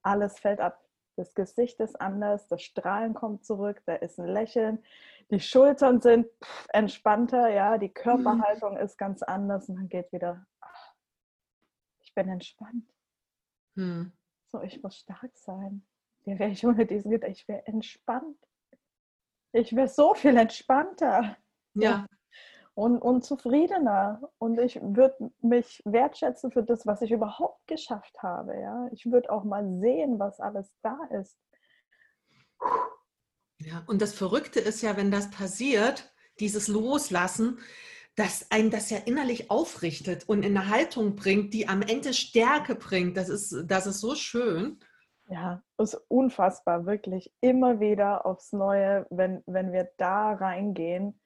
alles 0.03 0.41
fällt 0.41 0.59
ab. 0.59 0.85
Das 1.15 1.37
Gesicht 1.37 1.79
ist 1.79 2.01
anders, 2.01 2.49
das 2.49 2.63
Strahlen 2.63 3.15
kommt 3.15 3.45
zurück, 3.45 3.81
da 3.87 3.95
ist 3.95 4.19
ein 4.19 4.27
Lächeln, 4.27 4.83
die 5.31 5.39
Schultern 5.39 6.01
sind 6.01 6.27
entspannter, 6.71 7.49
ja, 7.49 7.79
die 7.79 7.91
Körperhaltung 7.91 8.73
mhm. 8.73 8.81
ist 8.81 8.99
ganz 8.99 9.23
anders 9.23 9.69
und 9.69 9.77
dann 9.77 9.89
geht 9.89 10.11
wieder, 10.13 10.45
ach, 10.61 10.95
ich 12.01 12.13
bin 12.13 12.29
entspannt. 12.29 12.93
Mhm. 13.77 14.11
So, 14.49 14.63
ich 14.63 14.83
muss 14.83 14.97
stark 14.97 15.31
sein. 15.37 15.87
Wie 16.25 16.39
wäre 16.39 16.51
ich 16.51 16.67
ohne 16.67 16.87
diesen 16.87 17.11
Gedanken? 17.11 17.33
Ich 17.37 17.49
wäre 17.49 17.67
entspannt. 17.67 18.39
Ich 19.53 19.75
wäre 19.75 19.89
so 19.89 20.15
viel 20.15 20.37
entspannter. 20.37 21.37
Ja 21.75 22.07
und, 22.75 22.99
und 22.99 23.25
zufriedener. 23.25 24.31
Und 24.39 24.59
ich 24.59 24.79
würde 24.81 25.31
mich 25.41 25.83
wertschätzen 25.85 26.51
für 26.53 26.63
das, 26.63 26.87
was 26.87 27.03
ich 27.03 27.11
überhaupt 27.11 27.67
geschafft 27.67 28.23
habe. 28.23 28.59
Ja? 28.59 28.89
Ich 28.93 29.11
würde 29.11 29.31
auch 29.31 29.45
mal 29.45 29.79
sehen, 29.81 30.19
was 30.19 30.41
alles 30.41 30.73
da 30.83 30.99
ist. 31.21 31.37
Ja, 33.59 33.85
und 33.87 34.03
das 34.03 34.15
Verrückte 34.15 34.61
ist 34.61 34.83
ja, 34.83 34.97
wenn 34.97 35.11
das 35.11 35.31
passiert, 35.31 36.13
dieses 36.41 36.69
Loslassen, 36.69 37.59
dass 38.17 38.51
einen 38.51 38.71
das 38.71 38.91
ja 38.91 38.99
innerlich 38.99 39.51
aufrichtet 39.51 40.29
und 40.29 40.43
in 40.43 40.57
eine 40.57 40.69
Haltung 40.69 41.17
bringt, 41.17 41.55
die 41.55 41.69
am 41.69 41.83
Ende 41.83 42.13
Stärke 42.13 42.75
bringt. 42.75 43.17
Das 43.17 43.29
ist, 43.29 43.65
das 43.67 43.87
ist 43.87 44.01
so 44.01 44.15
schön. 44.15 44.79
Ja, 45.29 45.63
ist 45.79 45.95
unfassbar, 46.09 46.85
wirklich 46.85 47.33
immer 47.41 47.81
wieder 47.81 48.27
aufs 48.27 48.53
Neue, 48.53 49.07
wenn, 49.11 49.43
wenn 49.47 49.73
wir 49.73 49.91
da 49.97 50.33
reingehen 50.33 51.21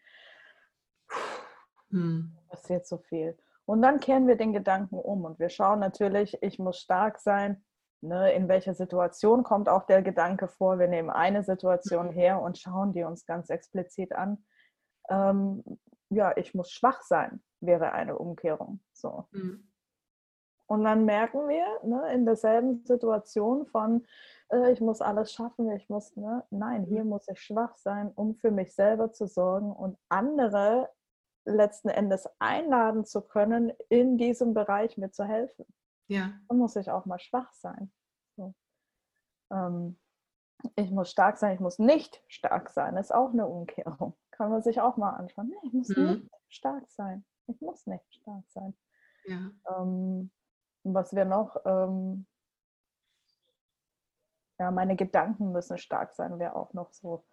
hm. 1.90 2.36
passiert 2.48 2.86
so 2.86 2.98
viel. 2.98 3.36
Und 3.64 3.82
dann 3.82 4.00
kehren 4.00 4.28
wir 4.28 4.36
den 4.36 4.52
Gedanken 4.52 4.96
um 4.96 5.24
und 5.24 5.38
wir 5.38 5.48
schauen 5.48 5.80
natürlich, 5.80 6.40
ich 6.42 6.58
muss 6.58 6.78
stark 6.78 7.18
sein. 7.18 7.64
Ne, 8.02 8.32
in 8.32 8.46
welcher 8.46 8.74
Situation 8.74 9.42
kommt 9.42 9.68
auch 9.68 9.84
der 9.84 10.02
Gedanke 10.02 10.48
vor? 10.48 10.78
Wir 10.78 10.86
nehmen 10.86 11.10
eine 11.10 11.42
Situation 11.42 12.10
her 12.10 12.40
und 12.42 12.58
schauen 12.58 12.92
die 12.92 13.02
uns 13.02 13.24
ganz 13.24 13.48
explizit 13.48 14.12
an. 14.12 14.44
Ähm, 15.08 15.64
ja, 16.10 16.36
ich 16.36 16.54
muss 16.54 16.70
schwach 16.70 17.00
sein, 17.02 17.42
wäre 17.60 17.92
eine 17.92 18.18
Umkehrung. 18.18 18.80
So. 18.92 19.26
Mhm. 19.32 19.65
Und 20.66 20.84
dann 20.84 21.04
merken 21.04 21.48
wir 21.48 21.64
ne, 21.84 22.12
in 22.12 22.26
derselben 22.26 22.84
Situation 22.84 23.66
von, 23.66 24.04
äh, 24.50 24.72
ich 24.72 24.80
muss 24.80 25.00
alles 25.00 25.32
schaffen, 25.32 25.70
ich 25.70 25.88
muss, 25.88 26.16
ne, 26.16 26.44
nein, 26.50 26.84
hier 26.84 27.04
mhm. 27.04 27.10
muss 27.10 27.28
ich 27.28 27.40
schwach 27.40 27.76
sein, 27.76 28.10
um 28.14 28.34
für 28.34 28.50
mich 28.50 28.74
selber 28.74 29.12
zu 29.12 29.26
sorgen 29.26 29.72
und 29.72 29.96
andere 30.08 30.90
letzten 31.44 31.88
Endes 31.88 32.28
einladen 32.40 33.04
zu 33.04 33.22
können, 33.22 33.72
in 33.88 34.18
diesem 34.18 34.54
Bereich 34.54 34.98
mir 34.98 35.12
zu 35.12 35.24
helfen. 35.24 35.64
Ja. 36.08 36.32
Dann 36.48 36.58
muss 36.58 36.76
ich 36.76 36.90
auch 36.90 37.06
mal 37.06 37.20
schwach 37.20 37.52
sein. 37.52 37.92
So. 38.36 38.54
Ähm, 39.52 39.98
ich 40.74 40.90
muss 40.90 41.10
stark 41.10 41.38
sein, 41.38 41.54
ich 41.54 41.60
muss 41.60 41.78
nicht 41.78 42.22
stark 42.26 42.70
sein. 42.70 42.96
Das 42.96 43.06
ist 43.06 43.14
auch 43.14 43.32
eine 43.32 43.46
Umkehrung. 43.46 44.16
Kann 44.32 44.50
man 44.50 44.62
sich 44.62 44.80
auch 44.80 44.96
mal 44.96 45.10
anschauen. 45.10 45.48
Nee, 45.48 45.68
ich 45.68 45.72
muss 45.72 45.88
mhm. 45.88 46.06
nicht 46.06 46.30
stark 46.48 46.90
sein. 46.90 47.24
Ich 47.46 47.60
muss 47.60 47.86
nicht 47.86 48.04
stark 48.12 48.44
sein. 48.48 48.76
Ja. 49.26 49.50
Ähm, 49.76 50.30
was 50.94 51.14
wir 51.14 51.24
noch, 51.24 51.56
ähm, 51.64 52.26
ja, 54.58 54.70
meine 54.70 54.96
Gedanken 54.96 55.52
müssen 55.52 55.78
stark 55.78 56.14
sein, 56.14 56.38
wäre 56.38 56.56
auch 56.56 56.72
noch 56.72 56.92
so 56.92 57.24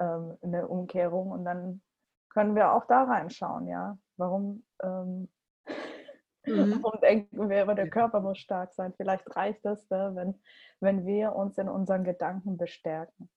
ähm, 0.00 0.36
eine 0.42 0.66
Umkehrung. 0.66 1.30
Und 1.30 1.44
dann 1.44 1.82
können 2.30 2.54
wir 2.54 2.72
auch 2.72 2.86
da 2.86 3.04
reinschauen, 3.04 3.68
ja. 3.68 3.98
Warum, 4.16 4.64
ähm, 4.82 5.28
mhm. 6.46 6.82
warum 6.82 7.00
denken 7.00 7.48
wir 7.48 7.62
aber 7.62 7.74
der 7.74 7.90
Körper 7.90 8.20
muss 8.20 8.38
stark 8.38 8.72
sein? 8.72 8.92
Vielleicht 8.96 9.36
reicht 9.36 9.64
das, 9.64 9.88
ne, 9.90 10.12
wenn, 10.14 10.40
wenn 10.80 11.06
wir 11.06 11.34
uns 11.34 11.58
in 11.58 11.68
unseren 11.68 12.04
Gedanken 12.04 12.56
bestärken. 12.56 13.30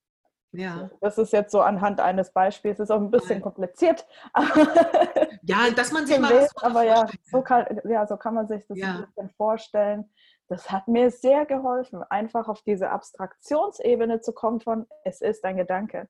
Ja. 0.52 0.90
Das 1.02 1.18
ist 1.18 1.34
jetzt 1.34 1.52
so 1.52 1.62
anhand 1.62 2.00
eines 2.00 2.32
Beispiels, 2.32 2.80
ist 2.80 2.92
auch 2.92 3.02
ein 3.02 3.12
bisschen 3.12 3.42
kompliziert. 3.42 4.08
ja, 5.44 5.70
dass 5.75 5.92
man 5.92 6.06
sich 6.08 6.20
mal. 6.20 6.48
aber 6.62 6.84
ja 6.84 7.08
so, 7.24 7.42
kann, 7.42 7.82
ja, 7.86 8.08
so 8.08 8.18
kann 8.18 8.34
man 8.34 8.48
sich 8.48 8.66
das 8.68 8.78
ja. 8.78 8.96
ein 8.96 9.06
bisschen 9.06 9.30
vorstellen. 9.32 10.10
das 10.48 10.72
hat 10.72 10.88
mir 10.88 11.12
sehr 11.12 11.46
geholfen, 11.46 12.04
einfach 12.04 12.48
auf 12.48 12.62
diese 12.62 12.90
Abstraktionsebene 12.90 14.22
zu 14.22 14.34
kommen 14.34 14.62
von, 14.62 14.86
es 15.04 15.22
ist 15.22 15.44
ein 15.44 15.58
Gedanke. 15.58 16.08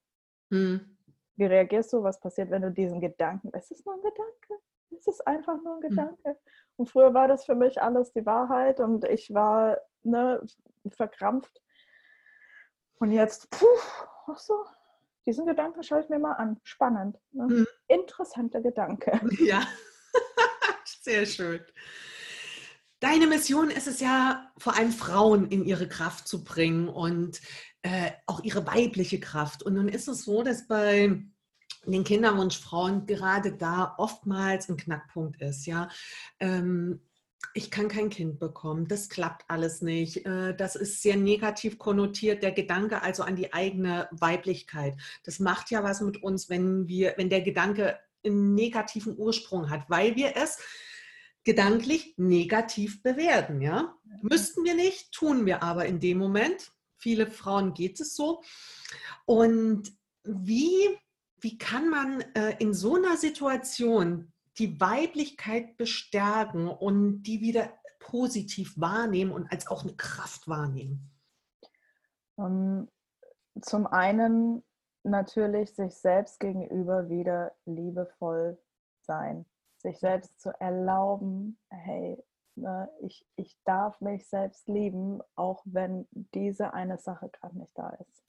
Hm. 0.51 0.97
Wie 1.37 1.45
reagierst 1.45 1.91
du? 1.93 2.03
Was 2.03 2.19
passiert, 2.19 2.49
wenn 2.49 2.61
du 2.61 2.71
diesen 2.71 3.01
Gedanken, 3.01 3.49
es 3.53 3.71
ist 3.71 3.85
nur 3.85 3.95
ein 3.95 4.01
Gedanke, 4.01 4.63
es 4.95 5.07
ist 5.07 5.25
einfach 5.25 5.55
nur 5.63 5.77
ein 5.77 5.83
hm. 5.83 5.89
Gedanke. 5.89 6.29
Hm. 6.29 6.35
Und 6.77 6.89
früher 6.89 7.13
war 7.13 7.27
das 7.27 7.45
für 7.45 7.55
mich 7.55 7.81
alles 7.81 8.11
die 8.11 8.25
Wahrheit 8.25 8.79
und 8.79 9.05
ich 9.05 9.33
war 9.33 9.77
ne, 10.03 10.41
verkrampft. 10.89 11.61
Und 12.99 13.11
jetzt, 13.11 13.49
puh, 13.49 13.65
ach 14.27 14.39
so, 14.39 14.53
diesen 15.25 15.45
Gedanken 15.45 15.83
schaue 15.83 16.01
ich 16.01 16.09
mir 16.09 16.19
mal 16.19 16.33
an. 16.33 16.59
Spannend. 16.63 17.17
Ne? 17.31 17.47
Hm. 17.47 17.67
Interessanter 17.87 18.61
Gedanke. 18.61 19.19
Ja, 19.39 19.67
sehr 21.01 21.25
schön. 21.25 21.61
Deine 22.99 23.27
Mission 23.27 23.69
ist 23.69 23.87
es 23.87 23.99
ja, 23.99 24.51
vor 24.57 24.75
allem 24.75 24.91
Frauen 24.91 25.47
in 25.49 25.65
ihre 25.65 25.87
Kraft 25.87 26.27
zu 26.27 26.43
bringen 26.43 26.87
und 26.87 27.41
äh, 27.81 28.11
auch 28.25 28.43
ihre 28.43 28.65
weibliche 28.65 29.19
Kraft. 29.19 29.63
Und 29.63 29.73
nun 29.73 29.89
ist 29.89 30.07
es 30.07 30.23
so, 30.23 30.41
dass 30.41 30.67
bei 30.67 31.21
den 31.85 32.03
Kinderwunschfrauen 32.03 33.05
gerade 33.05 33.53
da 33.53 33.93
oftmals 33.97 34.69
ein 34.69 34.77
Knackpunkt 34.77 35.41
ist. 35.41 35.65
Ja, 35.65 35.89
ähm, 36.39 37.01
ich 37.53 37.71
kann 37.71 37.87
kein 37.87 38.09
Kind 38.09 38.39
bekommen, 38.39 38.87
das 38.87 39.09
klappt 39.09 39.45
alles 39.47 39.81
nicht, 39.81 40.25
äh, 40.25 40.55
das 40.55 40.75
ist 40.75 41.01
sehr 41.01 41.15
negativ 41.15 41.77
konnotiert, 41.77 42.43
der 42.43 42.51
Gedanke 42.51 43.01
also 43.01 43.23
an 43.23 43.35
die 43.35 43.53
eigene 43.53 44.09
Weiblichkeit. 44.11 44.95
Das 45.23 45.39
macht 45.39 45.71
ja 45.71 45.83
was 45.83 46.01
mit 46.01 46.21
uns, 46.21 46.49
wenn 46.49 46.87
wir, 46.87 47.13
wenn 47.17 47.29
der 47.29 47.41
Gedanke 47.41 47.97
einen 48.25 48.55
negativen 48.55 49.17
Ursprung 49.17 49.69
hat, 49.69 49.89
weil 49.89 50.15
wir 50.15 50.35
es 50.35 50.59
gedanklich 51.43 52.15
negativ 52.17 53.01
bewerten. 53.03 53.61
Ja? 53.61 53.95
Müssten 54.21 54.63
wir 54.63 54.73
nicht, 54.73 55.11
tun 55.11 55.45
wir 55.45 55.63
aber 55.63 55.85
in 55.85 55.99
dem 55.99 56.17
Moment. 56.17 56.71
Viele 56.97 57.27
Frauen 57.27 57.73
geht 57.73 57.99
es 57.99 58.15
so. 58.15 58.41
Und 59.25 59.93
wie, 60.23 60.97
wie 61.39 61.57
kann 61.57 61.89
man 61.89 62.21
äh, 62.33 62.55
in 62.59 62.73
so 62.73 62.95
einer 62.95 63.15
Situation 63.15 64.33
die 64.57 64.79
Weiblichkeit 64.79 65.77
bestärken 65.77 66.67
und 66.67 67.23
die 67.23 67.41
wieder 67.41 67.69
positiv 67.99 68.79
wahrnehmen 68.79 69.31
und 69.31 69.51
als 69.51 69.67
auch 69.67 69.83
eine 69.83 69.95
Kraft 69.95 70.47
wahrnehmen? 70.47 71.11
Ähm, 72.37 72.89
zum 73.61 73.87
einen 73.87 74.63
natürlich 75.03 75.73
sich 75.75 75.93
selbst 75.95 76.39
gegenüber 76.39 77.09
wieder 77.09 77.53
liebevoll 77.65 78.57
sein 79.01 79.45
sich 79.85 79.99
selbst 79.99 80.39
zu 80.39 80.49
erlauben, 80.59 81.59
hey, 81.69 82.17
ne, 82.55 82.89
ich, 83.01 83.25
ich 83.35 83.55
darf 83.65 84.01
mich 84.01 84.27
selbst 84.27 84.67
lieben, 84.67 85.21
auch 85.35 85.61
wenn 85.65 86.07
diese 86.33 86.73
eine 86.73 86.97
Sache 86.97 87.29
gerade 87.29 87.57
nicht 87.57 87.77
da 87.77 87.89
ist. 87.89 88.24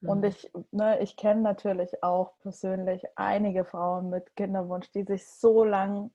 Mhm. 0.00 0.08
Und 0.08 0.24
ich, 0.24 0.50
ne, 0.70 1.00
ich 1.00 1.16
kenne 1.16 1.42
natürlich 1.42 2.02
auch 2.02 2.32
persönlich 2.40 3.04
einige 3.16 3.64
Frauen 3.64 4.10
mit 4.10 4.34
Kinderwunsch, 4.36 4.90
die 4.92 5.04
sich 5.04 5.26
so 5.28 5.64
lang 5.64 6.10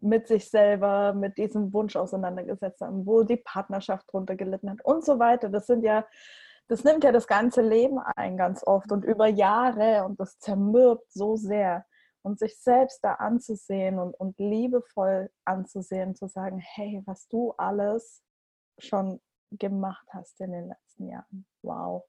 mit 0.00 0.26
sich 0.26 0.50
selber, 0.50 1.12
mit 1.12 1.38
diesem 1.38 1.72
Wunsch 1.72 1.96
auseinandergesetzt 1.96 2.80
haben, 2.80 3.06
wo 3.06 3.22
die 3.22 3.36
Partnerschaft 3.36 4.12
drunter 4.12 4.34
gelitten 4.34 4.70
hat 4.70 4.84
und 4.84 5.04
so 5.04 5.18
weiter. 5.18 5.48
Das 5.48 5.66
sind 5.66 5.84
ja, 5.84 6.04
das 6.68 6.82
nimmt 6.82 7.04
ja 7.04 7.12
das 7.12 7.26
ganze 7.26 7.62
Leben 7.62 8.00
ein 8.16 8.36
ganz 8.36 8.66
oft 8.66 8.90
und 8.90 9.04
über 9.04 9.28
Jahre 9.28 10.04
und 10.04 10.18
das 10.18 10.38
zermürbt 10.38 11.12
so 11.12 11.36
sehr 11.36 11.84
und 12.22 12.40
sich 12.40 12.58
selbst 12.58 13.04
da 13.04 13.14
anzusehen 13.14 14.00
und, 14.00 14.14
und 14.14 14.36
liebevoll 14.38 15.30
anzusehen, 15.44 16.16
zu 16.16 16.26
sagen, 16.26 16.58
hey, 16.58 17.00
was 17.06 17.28
du 17.28 17.52
alles 17.56 18.24
schon 18.78 19.20
gemacht 19.52 20.08
hast 20.10 20.40
in 20.40 20.50
den 20.50 20.68
letzten 20.68 21.08
Jahren. 21.08 21.46
Wow. 21.62 22.04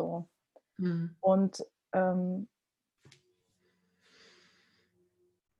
So. 0.00 0.26
Mhm. 0.78 1.14
Und 1.20 1.66
ähm, 1.92 2.48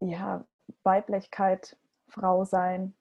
ja, 0.01 0.47
Weiblichkeit, 0.83 1.77
Frau 2.09 2.45
sein. 2.45 2.95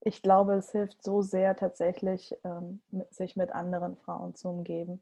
Ich 0.00 0.22
glaube, 0.22 0.54
es 0.54 0.72
hilft 0.72 1.02
so 1.04 1.22
sehr 1.22 1.54
tatsächlich, 1.54 2.36
ähm, 2.42 2.82
sich 3.10 3.36
mit 3.36 3.52
anderen 3.52 3.96
Frauen 3.98 4.34
zu 4.34 4.48
umgeben 4.48 5.00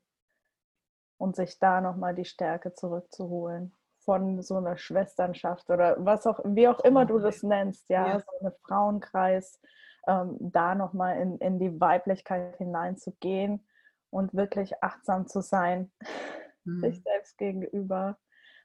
und 1.16 1.36
sich 1.36 1.58
da 1.58 1.80
nochmal 1.80 2.14
die 2.14 2.26
Stärke 2.26 2.74
zurückzuholen 2.74 3.74
von 4.00 4.42
so 4.42 4.56
einer 4.56 4.76
Schwesternschaft 4.76 5.70
oder 5.70 5.96
was 6.04 6.26
auch, 6.26 6.40
wie 6.44 6.68
auch 6.68 6.80
immer 6.80 7.06
du 7.06 7.18
das 7.18 7.42
nennst, 7.42 7.88
ja, 7.88 8.06
ja. 8.06 8.20
so 8.20 8.46
ein 8.46 8.52
Frauenkreis, 8.66 9.58
ähm, 10.06 10.36
da 10.38 10.74
nochmal 10.74 11.18
in, 11.18 11.38
in 11.38 11.58
die 11.58 11.80
Weiblichkeit 11.80 12.58
hineinzugehen 12.58 13.66
und 14.14 14.32
wirklich 14.32 14.80
achtsam 14.80 15.26
zu 15.26 15.40
sein, 15.40 15.90
mhm. 16.64 16.80
sich 16.80 17.02
selbst 17.02 17.36
gegenüber 17.36 18.16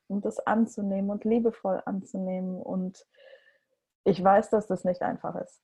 und 0.07 0.23
das 0.23 0.39
anzunehmen 0.39 1.09
und 1.09 1.25
liebevoll 1.25 1.81
anzunehmen. 1.85 2.61
Und 2.61 3.05
ich 4.03 4.23
weiß, 4.23 4.51
dass 4.51 4.67
das 4.67 4.83
nicht 4.83 5.01
einfach 5.01 5.35
ist. 5.35 5.59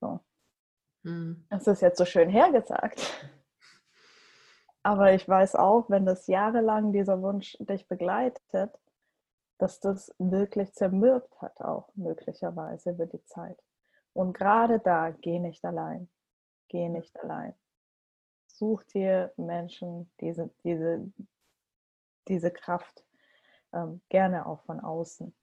So. 0.00 0.20
Mhm. 1.02 1.44
Das 1.50 1.66
ist 1.66 1.82
jetzt 1.82 1.98
so 1.98 2.04
schön 2.04 2.28
hergesagt. 2.28 3.28
Aber 4.84 5.12
ich 5.12 5.28
weiß 5.28 5.56
auch, 5.56 5.90
wenn 5.90 6.06
das 6.06 6.28
jahrelang 6.28 6.92
dieser 6.92 7.22
Wunsch 7.22 7.56
dich 7.60 7.88
begleitet, 7.88 8.78
dass 9.58 9.80
das 9.80 10.14
wirklich 10.18 10.74
zermürbt 10.74 11.40
hat, 11.40 11.60
auch 11.60 11.88
möglicherweise 11.94 12.90
über 12.90 13.06
die 13.06 13.24
Zeit. 13.24 13.60
Und 14.12 14.32
gerade 14.32 14.78
da, 14.78 15.10
geh 15.10 15.40
nicht 15.40 15.64
allein. 15.64 16.08
Geh 16.68 16.88
nicht 16.88 17.18
allein. 17.20 17.54
Such 18.62 18.84
dir 18.84 19.32
Menschen, 19.36 20.08
diese, 20.20 20.48
diese, 20.62 21.12
diese 22.28 22.52
Kraft, 22.52 23.04
ähm, 23.72 24.00
gerne 24.08 24.46
auch 24.46 24.62
von 24.62 24.78
außen. 24.78 25.34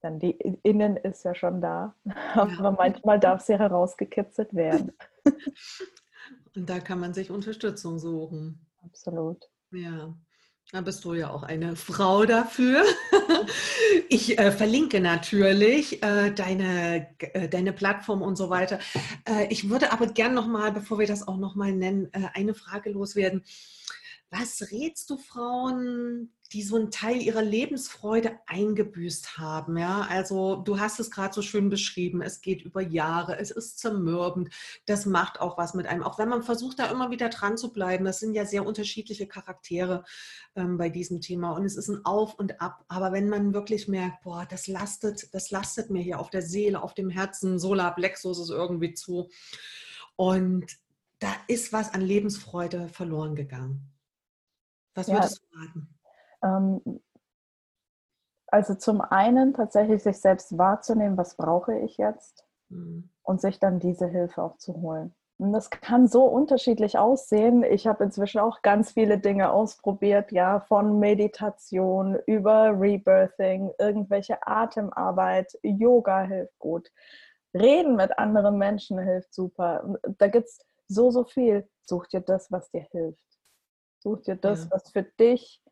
Denn 0.00 0.20
die 0.20 0.30
Innen 0.62 0.96
ist 0.96 1.24
ja 1.24 1.34
schon 1.34 1.60
da, 1.60 1.96
aber 2.34 2.52
ja. 2.52 2.70
manchmal 2.70 3.18
darf 3.18 3.40
sie 3.40 3.58
herausgekitzelt 3.58 4.54
werden. 4.54 4.92
Und 6.54 6.70
da 6.70 6.78
kann 6.78 7.00
man 7.00 7.12
sich 7.12 7.28
Unterstützung 7.28 7.98
suchen. 7.98 8.64
Absolut. 8.84 9.50
Ja. 9.72 10.16
Da 10.70 10.82
bist 10.82 11.02
du 11.06 11.14
ja 11.14 11.30
auch 11.30 11.44
eine 11.44 11.76
Frau 11.76 12.24
dafür. 12.24 12.84
Ich 14.10 14.38
äh, 14.38 14.52
verlinke 14.52 15.00
natürlich 15.00 16.02
äh, 16.02 16.30
deine, 16.30 17.08
äh, 17.18 17.48
deine 17.48 17.72
Plattform 17.72 18.22
und 18.22 18.36
so 18.36 18.48
weiter. 18.50 18.78
Äh, 19.26 19.46
ich 19.50 19.68
würde 19.70 19.92
aber 19.92 20.06
gern 20.06 20.34
nochmal, 20.34 20.72
bevor 20.72 20.98
wir 20.98 21.06
das 21.06 21.26
auch 21.26 21.36
nochmal 21.36 21.72
nennen, 21.72 22.08
äh, 22.12 22.28
eine 22.34 22.54
Frage 22.54 22.90
loswerden. 22.90 23.44
Was 24.30 24.70
rätst 24.70 25.08
du 25.08 25.16
Frauen, 25.16 26.34
die 26.52 26.62
so 26.62 26.76
einen 26.76 26.90
Teil 26.90 27.22
ihrer 27.22 27.40
Lebensfreude 27.40 28.38
eingebüßt 28.46 29.38
haben? 29.38 29.78
Ja, 29.78 30.02
also 30.02 30.56
du 30.56 30.78
hast 30.78 31.00
es 31.00 31.10
gerade 31.10 31.32
so 31.32 31.40
schön 31.40 31.70
beschrieben. 31.70 32.20
Es 32.20 32.42
geht 32.42 32.60
über 32.60 32.82
Jahre, 32.82 33.38
es 33.38 33.50
ist 33.50 33.78
zermürbend. 33.78 34.50
Das 34.84 35.06
macht 35.06 35.40
auch 35.40 35.56
was 35.56 35.72
mit 35.72 35.86
einem. 35.86 36.02
Auch 36.02 36.18
wenn 36.18 36.28
man 36.28 36.42
versucht, 36.42 36.78
da 36.78 36.90
immer 36.90 37.10
wieder 37.10 37.30
dran 37.30 37.56
zu 37.56 37.72
bleiben. 37.72 38.04
Das 38.04 38.20
sind 38.20 38.34
ja 38.34 38.44
sehr 38.44 38.66
unterschiedliche 38.66 39.26
Charaktere 39.26 40.04
ähm, 40.56 40.76
bei 40.76 40.90
diesem 40.90 41.22
Thema 41.22 41.52
und 41.52 41.64
es 41.64 41.76
ist 41.76 41.88
ein 41.88 42.04
Auf 42.04 42.34
und 42.34 42.60
Ab. 42.60 42.84
Aber 42.88 43.12
wenn 43.12 43.30
man 43.30 43.54
wirklich 43.54 43.88
merkt, 43.88 44.22
boah, 44.24 44.44
das 44.44 44.66
lastet, 44.66 45.32
das 45.32 45.50
lastet 45.50 45.88
mir 45.88 46.02
hier 46.02 46.20
auf 46.20 46.28
der 46.28 46.42
Seele, 46.42 46.82
auf 46.82 46.92
dem 46.92 47.08
Herzen, 47.08 47.58
Solar 47.58 47.94
Plexus 47.94 48.38
ist 48.38 48.50
irgendwie 48.50 48.92
zu. 48.92 49.30
Und 50.16 50.66
da 51.18 51.34
ist 51.46 51.72
was 51.72 51.94
an 51.94 52.02
Lebensfreude 52.02 52.88
verloren 52.90 53.34
gegangen. 53.34 53.90
Was 54.94 55.06
ja, 55.06 55.14
würdest 55.14 55.42
du 55.42 55.58
raten? 55.58 55.98
Ähm, 56.42 57.00
also 58.46 58.74
zum 58.74 59.00
einen 59.00 59.54
tatsächlich 59.54 60.02
sich 60.02 60.20
selbst 60.20 60.56
wahrzunehmen, 60.56 61.16
was 61.16 61.36
brauche 61.36 61.78
ich 61.78 61.98
jetzt 61.98 62.46
mhm. 62.68 63.10
und 63.22 63.40
sich 63.40 63.58
dann 63.58 63.78
diese 63.78 64.06
Hilfe 64.06 64.42
auch 64.42 64.56
zu 64.56 64.74
holen. 64.80 65.14
Und 65.38 65.52
das 65.52 65.70
kann 65.70 66.08
so 66.08 66.24
unterschiedlich 66.24 66.98
aussehen. 66.98 67.62
Ich 67.62 67.86
habe 67.86 68.02
inzwischen 68.02 68.40
auch 68.40 68.60
ganz 68.62 68.90
viele 68.90 69.18
Dinge 69.18 69.52
ausprobiert, 69.52 70.32
ja, 70.32 70.60
von 70.60 70.98
Meditation 70.98 72.18
über 72.26 72.72
Rebirthing, 72.78 73.70
irgendwelche 73.78 74.44
Atemarbeit, 74.44 75.56
Yoga 75.62 76.22
hilft 76.22 76.58
gut. 76.58 76.90
Reden 77.54 77.94
mit 77.94 78.18
anderen 78.18 78.58
Menschen 78.58 78.98
hilft 78.98 79.32
super. 79.32 79.94
Da 80.18 80.26
gibt 80.26 80.48
es 80.48 80.58
so, 80.88 81.10
so 81.12 81.24
viel. 81.24 81.68
Such 81.82 82.08
dir 82.08 82.20
das, 82.20 82.50
was 82.50 82.70
dir 82.70 82.86
hilft. 82.90 83.37
Such 83.98 84.22
dir 84.22 84.36
das, 84.36 84.64
ja. 84.64 84.70
was 84.70 84.90
für 84.90 85.02
dich 85.02 85.62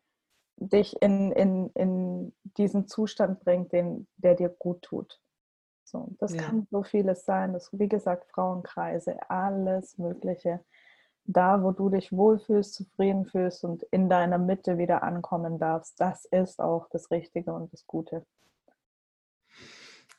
dich 0.57 0.99
in, 1.01 1.31
in, 1.31 1.69
in 1.75 2.33
diesen 2.57 2.87
Zustand 2.87 3.39
bringt, 3.41 3.71
den, 3.71 4.07
der 4.17 4.35
dir 4.35 4.49
gut 4.49 4.81
tut. 4.81 5.21
So, 5.83 6.09
das 6.19 6.33
ja. 6.33 6.41
kann 6.41 6.67
so 6.69 6.83
vieles 6.83 7.25
sein. 7.25 7.53
Das, 7.53 7.69
wie 7.71 7.87
gesagt, 7.87 8.29
Frauenkreise, 8.31 9.17
alles 9.29 9.97
Mögliche. 9.97 10.59
Da, 11.23 11.63
wo 11.63 11.71
du 11.71 11.89
dich 11.89 12.11
wohlfühlst, 12.11 12.73
zufrieden 12.73 13.25
fühlst 13.25 13.63
und 13.63 13.83
in 13.83 14.09
deiner 14.09 14.37
Mitte 14.37 14.77
wieder 14.77 15.03
ankommen 15.03 15.59
darfst, 15.59 15.99
das 15.99 16.25
ist 16.25 16.59
auch 16.59 16.87
das 16.89 17.11
Richtige 17.11 17.53
und 17.53 17.71
das 17.71 17.85
Gute. 17.85 18.25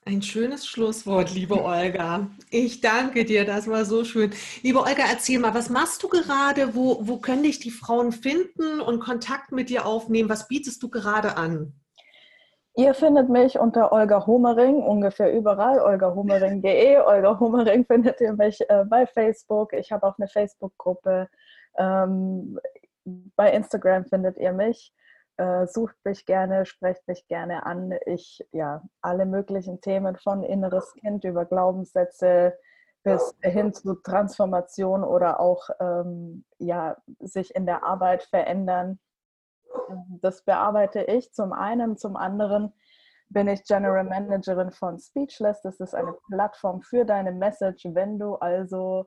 Ein 0.09 0.23
schönes 0.23 0.67
Schlusswort, 0.67 1.35
liebe 1.35 1.63
Olga. 1.63 2.29
Ich 2.51 2.81
danke 2.81 3.27
dir, 3.27 3.45
das 3.45 3.69
war 3.69 3.85
so 3.85 4.05
schön. 4.05 4.31
Liebe 4.63 4.79
Olga, 4.79 5.03
erzähl 5.07 5.39
mal, 5.39 5.53
was 5.53 5.69
machst 5.69 6.03
du 6.03 6.09
gerade? 6.09 6.75
Wo, 6.75 7.07
wo 7.07 7.19
können 7.19 7.43
dich 7.43 7.59
die 7.59 7.71
Frauen 7.71 8.13
finden 8.13 8.81
und 8.81 9.01
Kontakt 9.01 9.53
mit 9.53 9.69
dir 9.69 9.85
aufnehmen? 9.85 10.31
Was 10.31 10.49
bietest 10.49 10.83
du 10.83 10.89
gerade 10.89 11.37
an? 11.37 11.75
Ihr 12.75 12.95
findet 12.95 13.29
mich 13.29 13.59
unter 13.59 13.93
Olga 13.93 14.27
Homering 14.27 14.77
ungefähr 14.77 15.31
überall, 15.31 15.79
olgahomering.de. 15.79 16.97
Olga 17.07 17.39
Homering 17.39 17.85
findet 17.85 18.19
ihr 18.23 18.33
mich 18.33 18.63
äh, 18.71 18.87
bei 18.89 19.05
Facebook. 19.05 19.75
Ich 19.75 19.93
habe 19.93 20.07
auch 20.07 20.17
eine 20.17 20.29
Facebook-Gruppe. 20.29 21.29
Ähm, 21.77 22.59
bei 23.37 23.53
Instagram 23.53 24.07
findet 24.07 24.39
ihr 24.39 24.55
mich. 24.55 24.91
Äh, 25.39 25.69
sucht 25.69 25.95
mich 26.05 26.27
gerne, 26.27 26.67
sprecht 26.67 27.07
mich 27.07 27.29
gerne 27.29 27.65
an. 27.65 27.95
Ich, 28.07 28.45
ja, 28.51 28.83
alle 29.01 29.25
möglichen 29.25 29.81
Themen 29.81 30.17
von 30.17 30.43
inneres 30.43 30.93
Kind 30.95 31.23
über 31.23 31.45
Glaubenssätze 31.45 32.59
bis 33.05 33.37
hin 33.43 33.73
zu 33.73 33.95
Transformation 33.95 35.05
oder 35.05 35.39
auch, 35.39 35.71
ähm, 35.79 36.45
ja, 36.59 36.97
sich 37.21 37.55
in 37.55 37.67
der 37.67 37.85
Arbeit 37.85 38.25
verändern. 38.25 38.99
Das 40.21 40.43
bearbeite 40.43 41.03
ich 41.03 41.33
zum 41.33 41.53
einen. 41.53 41.97
Zum 41.97 42.17
anderen 42.17 42.73
bin 43.29 43.47
ich 43.47 43.63
General 43.63 44.03
Managerin 44.03 44.73
von 44.73 44.99
Speechless. 44.99 45.63
Das 45.63 45.79
ist 45.79 45.95
eine 45.95 46.15
Plattform 46.29 46.83
für 46.83 47.05
deine 47.05 47.31
Message. 47.31 47.87
Wenn 47.93 48.19
du 48.19 48.35
also 48.35 49.07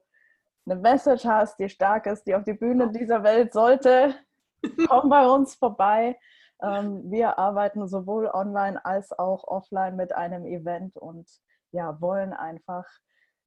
eine 0.66 0.80
Message 0.80 1.26
hast, 1.26 1.60
die 1.60 1.68
stark 1.68 2.06
ist, 2.06 2.24
die 2.26 2.36
auf 2.36 2.46
die 2.46 2.54
Bühne 2.54 2.90
dieser 2.90 3.22
Welt 3.24 3.52
sollte, 3.52 4.16
komm 4.88 5.10
bei 5.10 5.28
uns 5.28 5.56
vorbei. 5.56 6.18
Ähm, 6.62 7.10
wir 7.10 7.40
arbeiten 7.40 7.88
sowohl 7.88 8.28
online 8.28 8.84
als 8.86 9.18
auch 9.18 9.44
offline 9.46 9.96
mit 9.96 10.14
einem 10.14 10.46
Event 10.46 10.98
und 10.98 11.28
ja, 11.72 12.00
wollen 12.02 12.34
einfach 12.34 12.86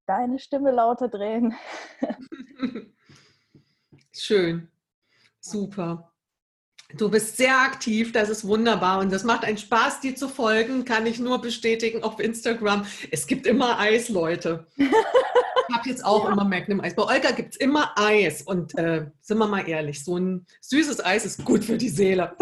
deine 0.07 0.39
Stimme 0.39 0.71
lauter 0.71 1.09
drehen. 1.09 1.55
Schön. 4.13 4.69
Super. 5.41 6.11
Du 6.97 7.11
bist 7.11 7.37
sehr 7.37 7.59
aktiv, 7.59 8.13
das 8.13 8.29
ist 8.29 8.47
wunderbar 8.47 9.01
und 9.01 9.13
das 9.13 9.25
macht 9.25 9.45
einen 9.45 9.59
Spaß, 9.59 10.01
dir 10.01 10.15
zu 10.15 10.29
folgen, 10.29 10.85
kann 10.85 11.07
ich 11.07 11.19
nur 11.19 11.41
bestätigen 11.41 12.05
auf 12.05 12.21
Instagram. 12.21 12.87
Es 13.11 13.27
gibt 13.27 13.47
immer 13.47 13.79
Eis, 13.79 14.09
Leute. 14.09 14.67
Ich 15.69 15.75
habe 15.75 15.89
jetzt 15.89 16.05
auch 16.05 16.25
ja. 16.25 16.33
immer 16.33 16.45
Magnum 16.45 16.81
Eis. 16.81 16.95
Bei 16.95 17.03
Olga 17.03 17.31
gibt 17.31 17.55
es 17.55 17.57
immer 17.57 17.93
Eis 17.97 18.43
und 18.43 18.77
äh, 18.79 19.11
sind 19.21 19.39
wir 19.39 19.47
mal 19.47 19.69
ehrlich, 19.69 20.05
so 20.05 20.17
ein 20.17 20.47
süßes 20.61 21.05
Eis 21.05 21.25
ist 21.25 21.45
gut 21.45 21.65
für 21.65 21.79
die 21.79 21.89
Seele. 21.89 22.37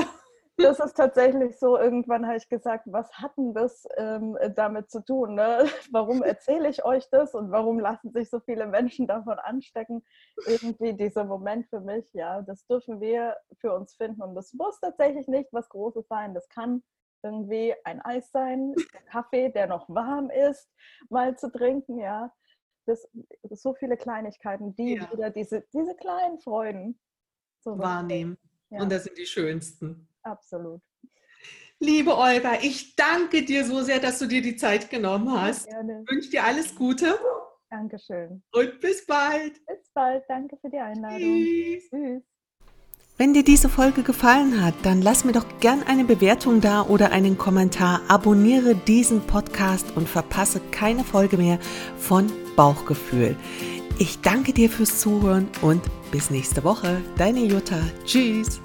Das 0.59 0.79
ist 0.79 0.95
tatsächlich 0.95 1.59
so, 1.59 1.79
irgendwann 1.79 2.27
habe 2.27 2.37
ich 2.37 2.49
gesagt, 2.49 2.85
was 2.87 3.11
hat 3.15 3.33
denn 3.37 3.55
das 3.55 3.85
ähm, 3.97 4.37
damit 4.55 4.91
zu 4.91 5.05
tun? 5.05 5.35
Ne? 5.35 5.65
Warum 5.91 6.23
erzähle 6.23 6.69
ich 6.69 6.85
euch 6.85 7.09
das 7.11 7.35
und 7.35 7.51
warum 7.51 7.81
lassen 7.81 8.13
sich 8.13 8.31
so 8.31 8.39
viele 8.39 8.67
Menschen 8.67 9.07
davon 9.07 9.39
anstecken? 9.39 10.05
Irgendwie 10.47 10.93
dieser 10.93 11.25
Moment 11.25 11.67
für 11.69 11.81
mich, 11.81 12.05
ja, 12.13 12.43
das 12.43 12.67
dürfen 12.67 13.01
wir 13.01 13.37
für 13.61 13.73
uns 13.73 13.95
finden 13.95 14.23
und 14.23 14.35
das 14.35 14.53
muss 14.53 14.79
tatsächlich 14.79 15.27
nicht 15.27 15.49
was 15.53 15.69
Großes 15.69 16.07
sein. 16.07 16.35
Das 16.35 16.49
kann 16.49 16.83
irgendwie 17.25 17.75
ein 17.85 18.01
Eis 18.03 18.31
sein, 18.31 18.75
Kaffee, 19.11 19.49
der 19.49 19.67
noch 19.67 19.89
warm 19.89 20.31
ist, 20.31 20.71
mal 21.09 21.37
zu 21.37 21.51
trinken, 21.51 21.99
ja 21.99 22.31
das, 22.87 23.09
so 23.51 23.75
viele 23.75 23.97
Kleinigkeiten, 23.97 24.75
die 24.75 24.97
ja. 24.97 25.12
wieder 25.12 25.31
diese, 25.31 25.64
diese 25.73 25.95
kleinen 25.95 26.38
Freuden 26.40 26.99
so 27.61 27.79
wahrnehmen. 27.79 28.37
Ja. 28.71 28.83
Und 28.83 28.90
das 28.90 29.05
sind 29.05 29.18
die 29.18 29.27
schönsten. 29.27 30.09
Absolut. 30.23 30.81
Liebe 31.79 32.16
Olga, 32.16 32.59
ich 32.62 32.95
danke 32.95 33.45
dir 33.45 33.64
so 33.64 33.83
sehr, 33.83 33.99
dass 33.99 34.18
du 34.18 34.27
dir 34.27 34.40
die 34.40 34.57
Zeit 34.57 34.88
genommen 34.88 35.33
hast. 35.33 35.66
Ja, 35.66 35.75
gerne. 35.75 36.05
Ich 36.05 36.14
wünsche 36.14 36.31
dir 36.31 36.45
alles 36.45 36.75
Gute. 36.75 37.18
Dankeschön. 37.71 38.42
Und 38.53 38.81
bis 38.81 39.05
bald. 39.05 39.64
Bis 39.66 39.90
bald. 39.92 40.25
Danke 40.29 40.57
für 40.61 40.71
die 40.71 40.79
Einladung. 40.79 41.18
Tschüss. 41.18 41.90
Tschüss. 41.90 42.23
Wenn 43.18 43.35
dir 43.35 43.45
diese 43.45 43.68
Folge 43.68 44.03
gefallen 44.03 44.64
hat, 44.64 44.75
dann 44.85 45.03
lass 45.03 45.25
mir 45.25 45.33
doch 45.33 45.47
gern 45.61 45.83
eine 45.83 46.05
Bewertung 46.05 46.61
da 46.61 46.83
oder 46.83 47.12
einen 47.12 47.37
Kommentar. 47.37 48.01
Abonniere 48.09 48.75
diesen 48.75 49.21
Podcast 49.21 49.97
und 49.97 50.09
verpasse 50.09 50.61
keine 50.71 51.05
Folge 51.05 51.37
mehr 51.37 51.59
von 51.99 52.33
Bauchgefühl. 52.57 53.37
Ich 53.99 54.21
danke 54.21 54.53
dir 54.53 54.71
fürs 54.71 55.01
Zuhören 55.01 55.49
und 55.61 55.83
bis 56.11 56.31
nächste 56.31 56.65
Woche. 56.65 57.01
Deine 57.17 57.45
Jutta. 57.45 57.79
Tschüss. 58.05 58.61